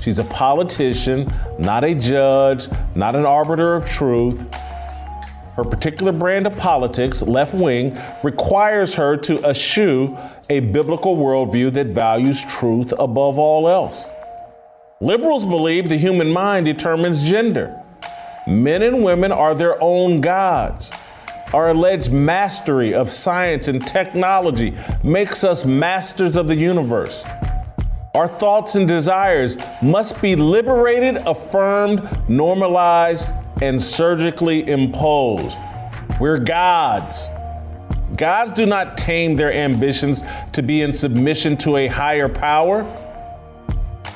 [0.00, 1.26] She's a politician,
[1.58, 4.48] not a judge, not an arbiter of truth.
[5.56, 10.06] Her particular brand of politics, left wing, requires her to eschew
[10.50, 14.12] a biblical worldview that values truth above all else.
[15.00, 17.82] Liberals believe the human mind determines gender.
[18.46, 20.92] Men and women are their own gods.
[21.54, 27.24] Our alleged mastery of science and technology makes us masters of the universe.
[28.14, 33.30] Our thoughts and desires must be liberated, affirmed, normalized,
[33.62, 35.58] and surgically imposed.
[36.20, 37.28] We're gods.
[38.16, 42.84] Gods do not tame their ambitions to be in submission to a higher power.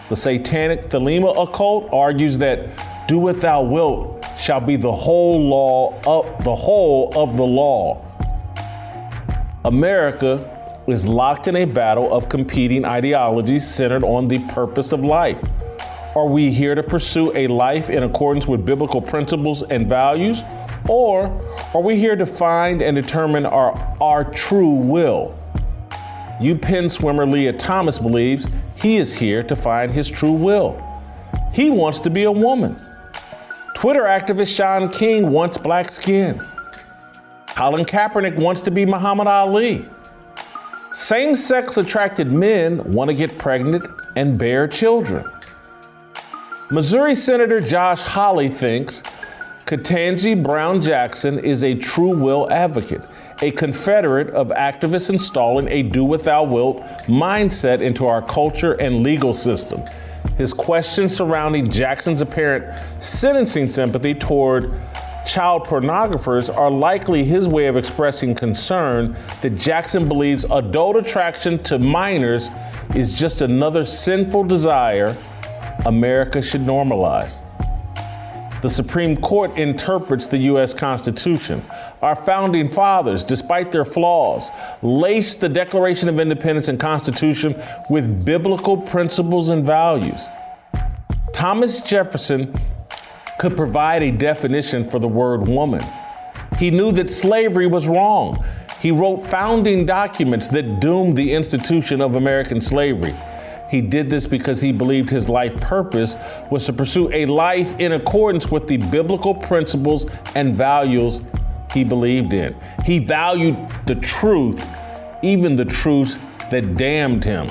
[0.08, 2.68] The satanic Thelema occult argues that
[3.08, 8.06] do what thou wilt shall be the whole law of the whole of the law.
[9.64, 15.40] America is locked in a battle of competing ideologies centered on the purpose of life.
[16.16, 20.42] Are we here to pursue a life in accordance with biblical principles and values?
[20.88, 21.26] Or
[21.72, 25.38] are we here to find and determine our, our true will?
[26.40, 30.82] UPenn swimmer Lia Thomas believes he is here to find his true will.
[31.52, 32.76] He wants to be a woman.
[33.74, 36.40] Twitter activist Shaun King wants black skin.
[37.46, 39.86] Colin Kaepernick wants to be Muhammad Ali.
[40.90, 43.84] Same sex attracted men want to get pregnant
[44.16, 45.24] and bear children.
[46.72, 49.02] Missouri Senator Josh Hawley thinks
[49.64, 53.08] Ketanji Brown Jackson is a true will advocate,
[53.42, 59.02] a confederate of activists installing a do what thou wilt mindset into our culture and
[59.02, 59.82] legal system.
[60.38, 64.72] His questions surrounding Jackson's apparent sentencing sympathy toward
[65.26, 71.80] child pornographers are likely his way of expressing concern that Jackson believes adult attraction to
[71.80, 72.48] minors
[72.94, 75.16] is just another sinful desire
[75.86, 77.40] America should normalize.
[78.62, 80.74] The Supreme Court interprets the U.S.
[80.74, 81.64] Constitution.
[82.02, 84.50] Our founding fathers, despite their flaws,
[84.82, 90.20] laced the Declaration of Independence and Constitution with biblical principles and values.
[91.32, 92.54] Thomas Jefferson
[93.38, 95.82] could provide a definition for the word woman.
[96.58, 98.44] He knew that slavery was wrong.
[98.82, 103.14] He wrote founding documents that doomed the institution of American slavery.
[103.70, 106.16] He did this because he believed his life purpose
[106.50, 111.22] was to pursue a life in accordance with the biblical principles and values
[111.72, 112.56] he believed in.
[112.84, 113.56] He valued
[113.86, 114.66] the truth,
[115.22, 116.18] even the truths
[116.50, 117.48] that damned him.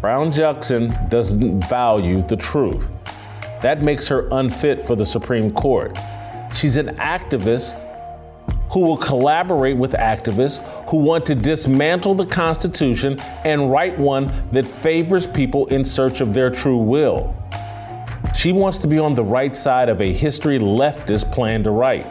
[0.00, 2.88] Brown Jackson doesn't value the truth.
[3.62, 5.98] That makes her unfit for the Supreme Court.
[6.54, 7.90] She's an activist
[8.74, 14.66] who will collaborate with activists who want to dismantle the Constitution and write one that
[14.66, 17.32] favors people in search of their true will.
[18.34, 22.04] She wants to be on the right side of a history leftist plan to write.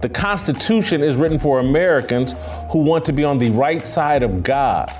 [0.00, 2.40] The Constitution is written for Americans
[2.70, 4.94] who want to be on the right side of God.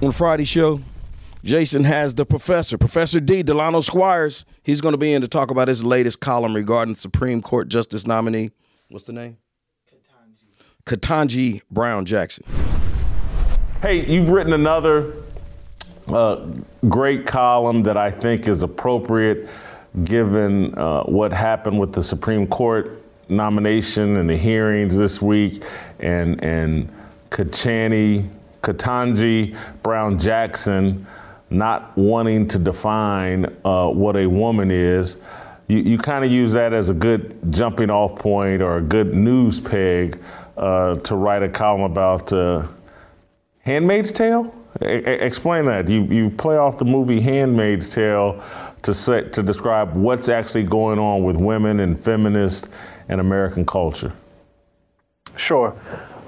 [0.00, 0.80] On Friday show,
[1.44, 3.42] Jason has the professor, Professor D.
[3.42, 4.46] Delano Squires.
[4.66, 8.04] He's going to be in to talk about his latest column regarding Supreme Court Justice
[8.04, 8.50] nominee.
[8.88, 9.36] What's the name?
[10.84, 12.44] Ketanji Brown Jackson.
[13.80, 15.22] Hey, you've written another
[16.08, 16.44] uh,
[16.88, 19.48] great column that I think is appropriate
[20.02, 22.90] given uh, what happened with the Supreme Court
[23.28, 25.62] nomination and the hearings this week
[26.00, 26.92] and and
[27.30, 28.28] Kachani,
[28.62, 31.06] Ketanji Brown Jackson
[31.50, 35.16] not wanting to define uh, what a woman is.
[35.68, 39.14] You, you kind of use that as a good jumping off point or a good
[39.14, 40.20] news peg
[40.56, 42.66] uh, to write a column about uh,
[43.60, 44.54] Handmaid's Tale.
[44.80, 45.88] explain that.
[45.88, 48.42] You you play off the movie Handmaid's Tale
[48.82, 52.68] to set to describe what's actually going on with women and feminist
[53.08, 54.12] and American culture.
[55.36, 55.76] Sure.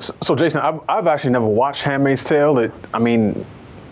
[0.01, 2.59] So, so Jason, I've, I've, actually never watched Handmaid's Tale.
[2.59, 3.45] It, I mean,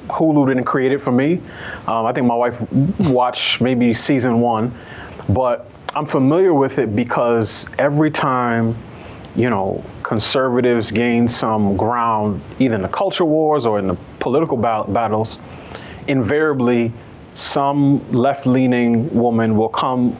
[0.08, 1.40] Hulu didn't create it for me.
[1.86, 2.60] Um, I think my wife
[3.00, 4.74] watched maybe season one,
[5.28, 8.76] but I'm familiar with it because every time,
[9.34, 14.56] you know, conservatives gain some ground, either in the culture wars or in the political
[14.56, 15.38] ba- battles,
[16.08, 16.92] invariably
[17.34, 20.16] some left leaning woman will come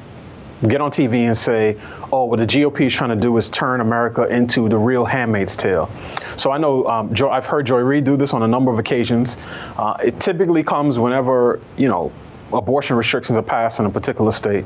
[0.68, 1.78] get on TV and say,
[2.12, 5.55] oh, what the GOP is trying to do is turn America into the real handmaid's
[5.57, 5.91] tale.
[6.37, 8.78] So I know um, Joe, I've heard Joy Reid do this on a number of
[8.78, 9.37] occasions.
[9.76, 12.12] Uh, it typically comes whenever, you know,
[12.53, 14.64] abortion restrictions are passed in a particular state.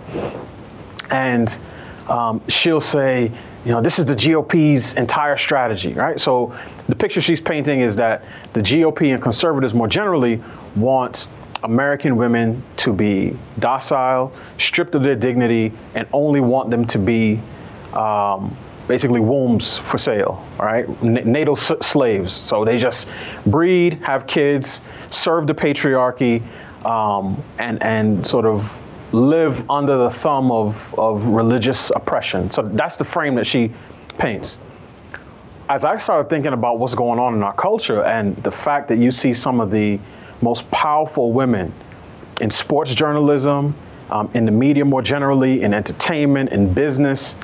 [1.11, 1.59] And
[2.09, 3.31] um, she'll say,
[3.65, 6.19] you know, this is the GOP's entire strategy, right?
[6.19, 6.57] So
[6.89, 10.43] the picture she's painting is that the GOP and conservatives more generally
[10.77, 11.29] want
[11.63, 17.39] American women to be docile, stripped of their dignity, and only want them to be
[17.93, 18.57] um,
[18.91, 20.85] basically wombs for sale, right?
[21.05, 22.35] N- natal s- slaves.
[22.35, 23.09] So they just
[23.47, 24.81] breed, have kids,
[25.11, 26.43] serve the patriarchy,
[26.85, 28.77] um, and and sort of
[29.13, 32.51] live under the thumb of, of religious oppression.
[32.51, 33.73] So that's the frame that she
[34.19, 34.59] paints.
[35.69, 38.99] As I started thinking about what's going on in our culture and the fact that
[38.99, 40.01] you see some of the
[40.43, 41.73] most powerful women
[42.41, 43.73] in sports journalism,
[44.11, 47.37] um, in the media more generally, in entertainment, in business,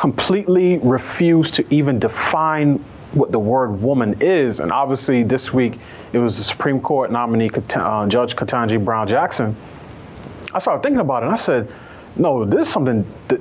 [0.00, 2.82] completely refuse to even define
[3.12, 4.58] what the word woman is.
[4.58, 5.78] And obviously, this week
[6.14, 9.54] it was the Supreme Court nominee, uh, Judge Ketanji Brown Jackson.
[10.54, 11.70] I started thinking about it and I said,
[12.16, 13.36] no, this is something, the,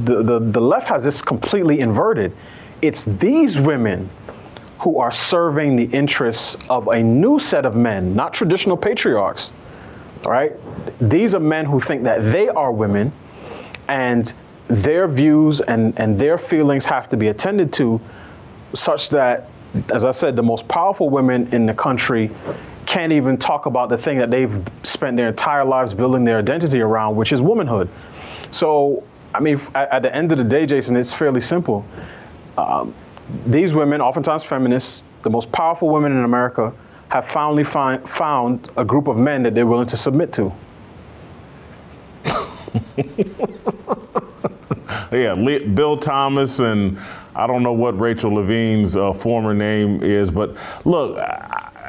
[0.00, 2.36] the, the, the left has this completely inverted.
[2.82, 4.10] It's these women
[4.80, 9.52] who are serving the interests of a new set of men, not traditional patriarchs.
[10.24, 10.54] right?
[11.00, 13.12] These are men who think that they are women
[13.86, 14.32] and
[14.70, 18.00] their views and, and their feelings have to be attended to
[18.72, 19.48] such that,
[19.92, 22.30] as I said, the most powerful women in the country
[22.86, 26.80] can't even talk about the thing that they've spent their entire lives building their identity
[26.80, 27.88] around, which is womanhood.
[28.52, 29.02] So,
[29.34, 31.84] I mean, at, at the end of the day, Jason, it's fairly simple.
[32.56, 32.94] Um,
[33.46, 36.72] these women, oftentimes feminists, the most powerful women in America,
[37.08, 40.52] have finally find, found a group of men that they're willing to submit to.
[45.12, 46.98] yeah, Bill Thomas and
[47.34, 51.18] I don't know what Rachel Levine's uh, former name is, but look,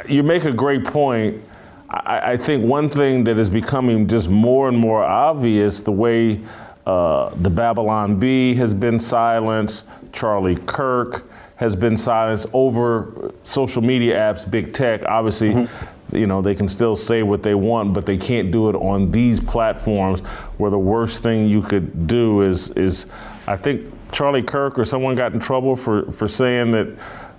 [0.07, 1.43] you make a great point.
[1.89, 6.39] I, I, think one thing that is becoming just more and more obvious the way
[6.86, 14.17] uh, the Babylon Bee has been silenced, Charlie Kirk, has been silenced over social media
[14.17, 15.03] apps, big tech.
[15.05, 16.01] Obviously, mm-hmm.
[16.12, 19.12] You know, they can still say what they want, but they can't do it on
[19.12, 20.20] these platforms
[20.57, 23.07] where the worst thing you could do is is
[23.47, 26.97] I think Charlie Kirk or someone got in trouble for, for saying that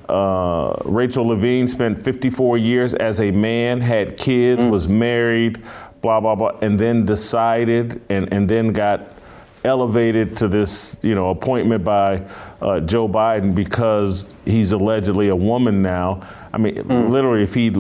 [0.09, 4.70] uh, Rachel Levine spent 54 years as a man, had kids, mm.
[4.70, 5.62] was married,
[6.01, 9.12] blah, blah, blah, and then decided and, and then got
[9.64, 12.23] elevated to this, you know, appointment by
[12.61, 16.20] uh, Joe Biden because he's allegedly a woman now.
[16.53, 17.11] I mean, mm.
[17.11, 17.70] literally, if he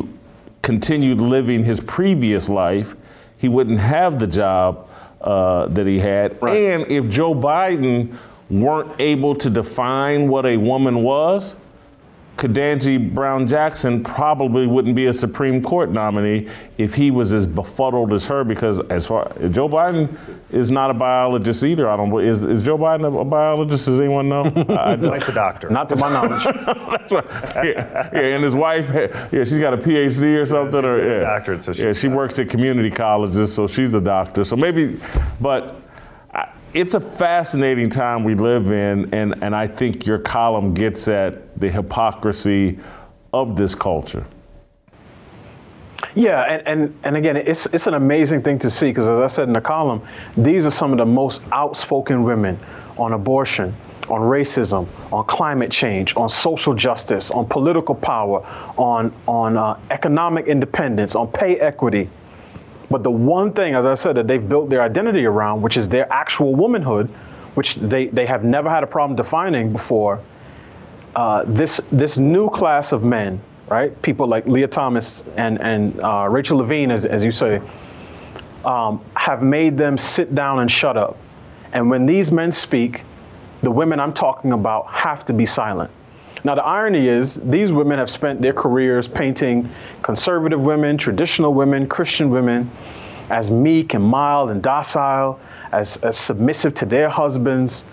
[0.62, 2.94] continued living his previous life,
[3.36, 4.88] he wouldn't have the job
[5.20, 6.40] uh, that he had.
[6.40, 6.56] Right.
[6.56, 8.16] And if Joe Biden
[8.48, 11.56] weren't able to define what a woman was,
[12.42, 18.12] Ketanji Brown Jackson probably wouldn't be a Supreme Court nominee if he was as befuddled
[18.12, 18.42] as her.
[18.42, 20.16] Because as far Joe Biden
[20.50, 21.88] is not a biologist either.
[21.88, 22.12] I don't.
[22.24, 23.86] Is, is Joe Biden a, a biologist?
[23.86, 24.44] Does anyone know?
[24.70, 25.70] I don't- Wife's a doctor.
[25.70, 26.42] Not to my knowledge.
[26.44, 27.24] That's right.
[27.64, 31.62] Yeah, yeah, and his wife, yeah, she's got a PhD or something, or yeah, doctorate,
[31.62, 34.42] so yeah, she works at community colleges, so she's a doctor.
[34.42, 34.98] So maybe,
[35.40, 35.81] but I-
[36.74, 41.58] it's a fascinating time we live in, and and I think your column gets at
[41.58, 42.78] the hypocrisy
[43.32, 44.26] of this culture.
[46.14, 49.28] Yeah, and, and, and again, it's, it's an amazing thing to see because, as I
[49.28, 50.02] said in the column,
[50.36, 52.58] these are some of the most outspoken women
[52.98, 53.74] on abortion,
[54.10, 58.44] on racism, on climate change, on social justice, on political power,
[58.76, 62.10] on, on uh, economic independence, on pay equity.
[62.92, 65.88] But the one thing, as I said, that they've built their identity around, which is
[65.88, 67.08] their actual womanhood,
[67.54, 70.20] which they, they have never had a problem defining before,
[71.16, 74.00] uh, this this new class of men, right?
[74.02, 77.62] People like Lia Thomas and and uh, Rachel Levine, as as you say,
[78.64, 81.16] um, have made them sit down and shut up.
[81.72, 83.04] And when these men speak,
[83.62, 85.90] the women I'm talking about have to be silent.
[86.44, 89.68] Now the irony is, these women have spent their careers painting
[90.02, 92.70] conservative women, traditional women, Christian women,
[93.30, 95.38] as meek and mild and docile,
[95.70, 97.84] as, as submissive to their husbands.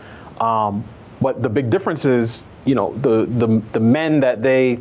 [0.41, 0.83] Um,
[1.21, 4.79] but the big difference is, you know, the, the, the men that they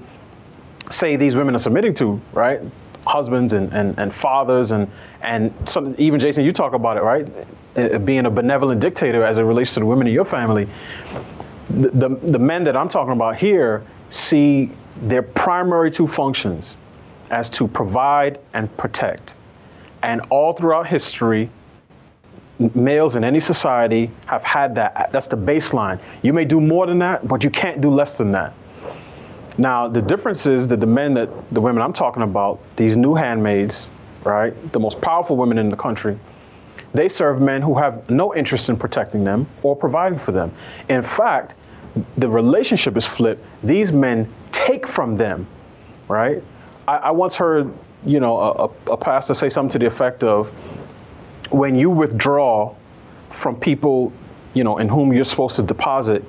[0.90, 2.60] say these women are submitting to, right?
[3.06, 4.90] Husbands and, and, and fathers and
[5.22, 8.04] and some even Jason, you talk about it, right?
[8.04, 10.68] Being a benevolent dictator as it relates to the women in your family.
[11.70, 14.70] The, the the men that I'm talking about here see
[15.02, 16.76] their primary two functions
[17.30, 19.34] as to provide and protect.
[20.02, 21.50] And all throughout history,
[22.74, 25.12] males in any society have had that.
[25.12, 26.00] That's the baseline.
[26.22, 28.54] You may do more than that, but you can't do less than that.
[29.58, 33.14] Now, the difference is that the men that the women I'm talking about, these new
[33.14, 33.90] handmaids,
[34.24, 36.18] right, the most powerful women in the country,
[36.98, 40.52] they serve men who have no interest in protecting them or providing for them.
[40.88, 41.54] In fact,
[42.16, 43.44] the relationship is flipped.
[43.62, 45.46] These men take from them,
[46.08, 46.42] right?
[46.88, 47.72] I, I once heard,
[48.04, 50.48] you know, a, a- pastor say something to the effect of,
[51.50, 52.74] when you withdraw
[53.30, 54.12] from people,
[54.54, 56.24] you know, in whom you're supposed to deposit,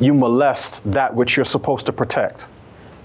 [0.00, 2.46] you molest that which you're supposed to protect.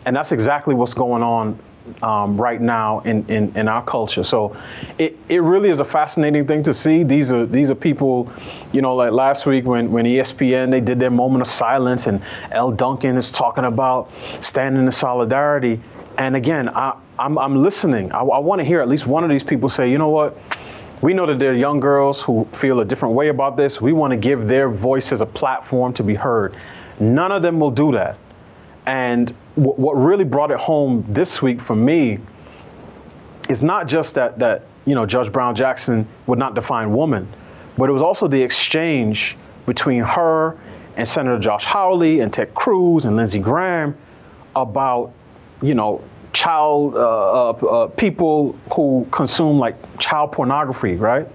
[0.06, 1.60] And that's exactly what's going on
[2.02, 4.24] um, right now in, in, in our culture.
[4.24, 4.56] So
[4.98, 7.04] it, it really is a fascinating thing to see.
[7.04, 8.32] These are these are people,
[8.72, 12.22] you know, like last week when, when ESPN they did their moment of silence and
[12.52, 14.12] Elle Duncan is talking about
[14.42, 15.82] standing in solidarity.
[16.18, 18.12] And again, I, I'm, I'm listening.
[18.12, 20.38] I, I want to hear at least one of these people say, you know what?
[21.02, 23.80] We know that there are young girls who feel a different way about this.
[23.80, 26.56] We want to give their voices a platform to be heard.
[27.00, 28.18] None of them will do that.
[28.86, 32.20] And what really brought it home this week for me
[33.50, 37.28] is not just that that you know Judge Brown Jackson would not define woman,
[37.78, 40.58] but it was also the exchange between her
[40.96, 43.98] and Senator Josh Hawley and Ted Cruz and Lindsey Graham
[44.56, 45.12] about
[45.62, 46.02] you know
[46.32, 51.28] child uh, uh, uh, people who consume like child pornography, right?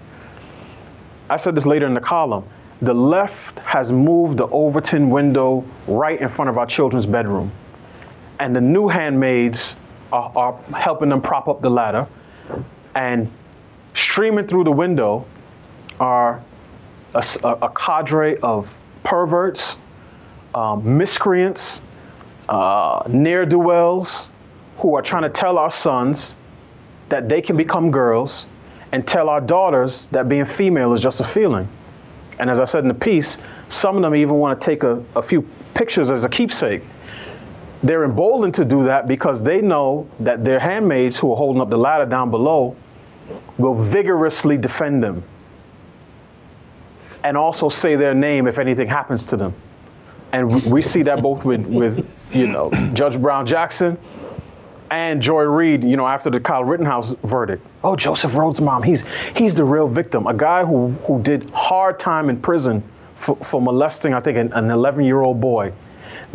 [1.29, 2.43] I said this later in the column.
[2.81, 7.51] The left has moved the Overton window right in front of our children's bedroom.
[8.39, 9.75] And the new handmaids
[10.11, 12.07] are, are helping them prop up the ladder.
[12.95, 13.29] And
[13.93, 15.25] streaming through the window
[15.99, 16.43] are
[17.13, 19.77] a cadre of perverts,
[20.53, 21.81] um, miscreants,
[22.49, 24.29] uh, ne'er do wells
[24.77, 26.35] who are trying to tell our sons
[27.09, 28.47] that they can become girls
[28.91, 31.67] and tell our daughters that being female is just a feeling.
[32.39, 33.37] And as I said in the piece,
[33.69, 35.41] some of them even want to take a, a few
[35.73, 36.83] pictures as a keepsake.
[37.85, 41.69] They're emboldened to do that because they know that their handmaids who are holding up
[41.69, 42.75] the ladder down below
[43.59, 45.23] will vigorously defend them
[47.23, 49.53] and also say their name if anything happens to them.
[50.31, 53.99] And we- see that both with, with you know, Judge Brown Jackson
[54.89, 57.65] and Joy Reid, you know, after the Kyle Rittenhouse verdict.
[57.83, 59.03] Oh, Joseph Rhodes' mom, he's
[59.35, 60.25] he's the real victim.
[60.25, 62.83] A guy who who did hard time in prison
[63.15, 65.71] for, for molesting, I think, an, an 11-year-old boy.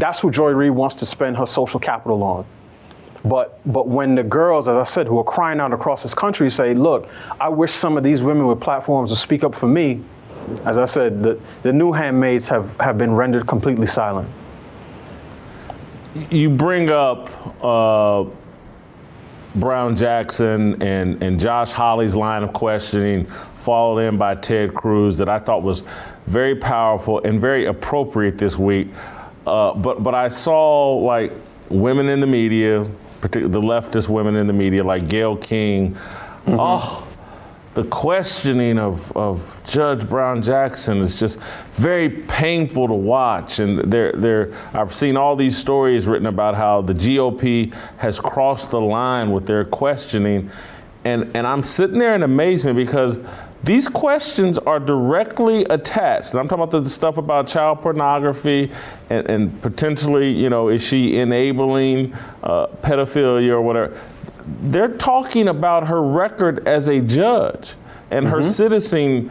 [0.00, 2.44] That's who Joy Reid wants to spend her social capital on.
[3.24, 6.50] But but when the girls, as I said, who are crying out across this country
[6.50, 10.02] say, look, I wish some of these women with platforms to speak up for me,
[10.64, 14.28] as I said, the, the new handmaids have, have been rendered completely silent.
[16.30, 17.30] You bring up
[17.62, 18.24] uh,
[19.54, 23.26] Brown Jackson and, and Josh Hawley's line of questioning,
[23.58, 25.84] followed in by Ted Cruz, that I thought was
[26.26, 28.88] very powerful and very appropriate this week.
[29.46, 31.32] Uh, but but I saw like
[31.68, 32.86] women in the media,
[33.20, 35.96] particularly the leftist women in the media, like Gayle King,
[36.46, 37.06] oh,
[37.74, 41.38] the questioning of, of Judge Brown Jackson is just
[41.72, 43.60] very painful to watch.
[43.60, 48.72] And there, there, I've seen all these stories written about how the GOP has crossed
[48.72, 50.50] the line with their questioning.
[51.04, 53.20] And, and I'm sitting there in amazement because
[53.62, 56.32] these questions are directly attached.
[56.32, 58.72] And I'm talking about the stuff about child pornography
[59.10, 64.00] and, and potentially, you know, is she enabling uh, pedophilia or whatever?
[64.62, 67.74] They're talking about her record as a judge
[68.10, 69.30] and her citizen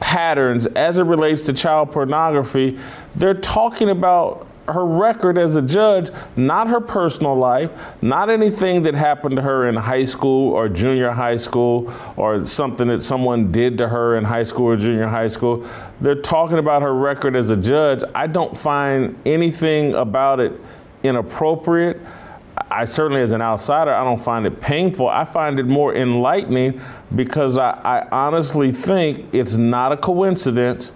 [0.00, 2.78] patterns as it relates to child pornography.
[3.14, 8.94] They're talking about her record as a judge, not her personal life, not anything that
[8.94, 13.76] happened to her in high school or junior high school or something that someone did
[13.78, 15.68] to her in high school or junior high school.
[16.00, 18.02] They're talking about her record as a judge.
[18.14, 20.58] I don't find anything about it
[21.02, 22.00] inappropriate.
[22.70, 25.08] I certainly, as an outsider, I don't find it painful.
[25.08, 26.80] I find it more enlightening
[27.14, 30.92] because I, I honestly think it's not a coincidence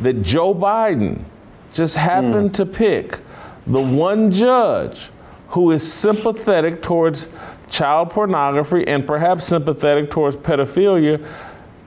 [0.00, 1.24] that Joe Biden
[1.74, 2.54] just happened mm.
[2.54, 3.18] to pick
[3.66, 5.10] the one judge
[5.48, 7.28] who is sympathetic towards
[7.70, 11.24] child pornography and perhaps sympathetic towards pedophilia.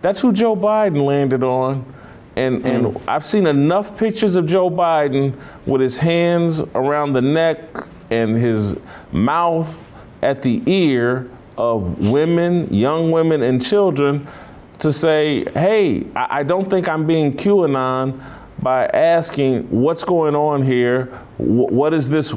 [0.01, 1.93] That's who Joe Biden landed on.
[2.35, 2.67] And, hmm.
[2.67, 5.33] and I've seen enough pictures of Joe Biden
[5.65, 7.59] with his hands around the neck
[8.11, 8.77] and his
[9.11, 9.85] mouth
[10.21, 14.27] at the ear of women, young women, and children
[14.79, 18.23] to say, hey, I, I don't think I'm being QAnon
[18.61, 21.05] by asking what's going on here.
[21.37, 22.33] What is this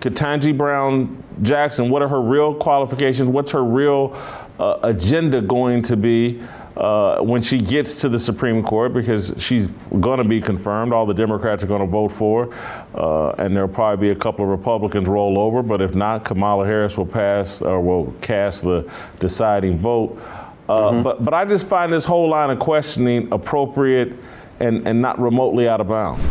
[0.00, 1.90] Ketanji Brown Jackson?
[1.90, 3.28] What are her real qualifications?
[3.28, 4.16] What's her real
[4.58, 6.42] uh, agenda going to be?
[6.76, 9.68] Uh, when she gets to the Supreme Court, because she's
[10.00, 12.52] going to be confirmed, all the Democrats are going to vote for,
[12.96, 15.62] uh, and there'll probably be a couple of Republicans roll over.
[15.62, 18.90] But if not, Kamala Harris will pass or will cast the
[19.20, 20.20] deciding vote.
[20.68, 24.14] Uh, But but I just find this whole line of questioning appropriate
[24.60, 26.24] and, and not remotely out of bounds.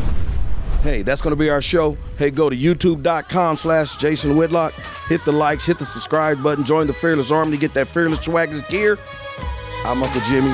[0.81, 1.97] Hey, that's going to be our show.
[2.17, 4.73] Hey, go to youtube.com slash Jason Whitlock.
[5.07, 8.19] Hit the likes, hit the subscribe button, join the Fearless Army to get that Fearless
[8.19, 8.97] Swagger's gear.
[9.85, 10.53] I'm Uncle Jimmy.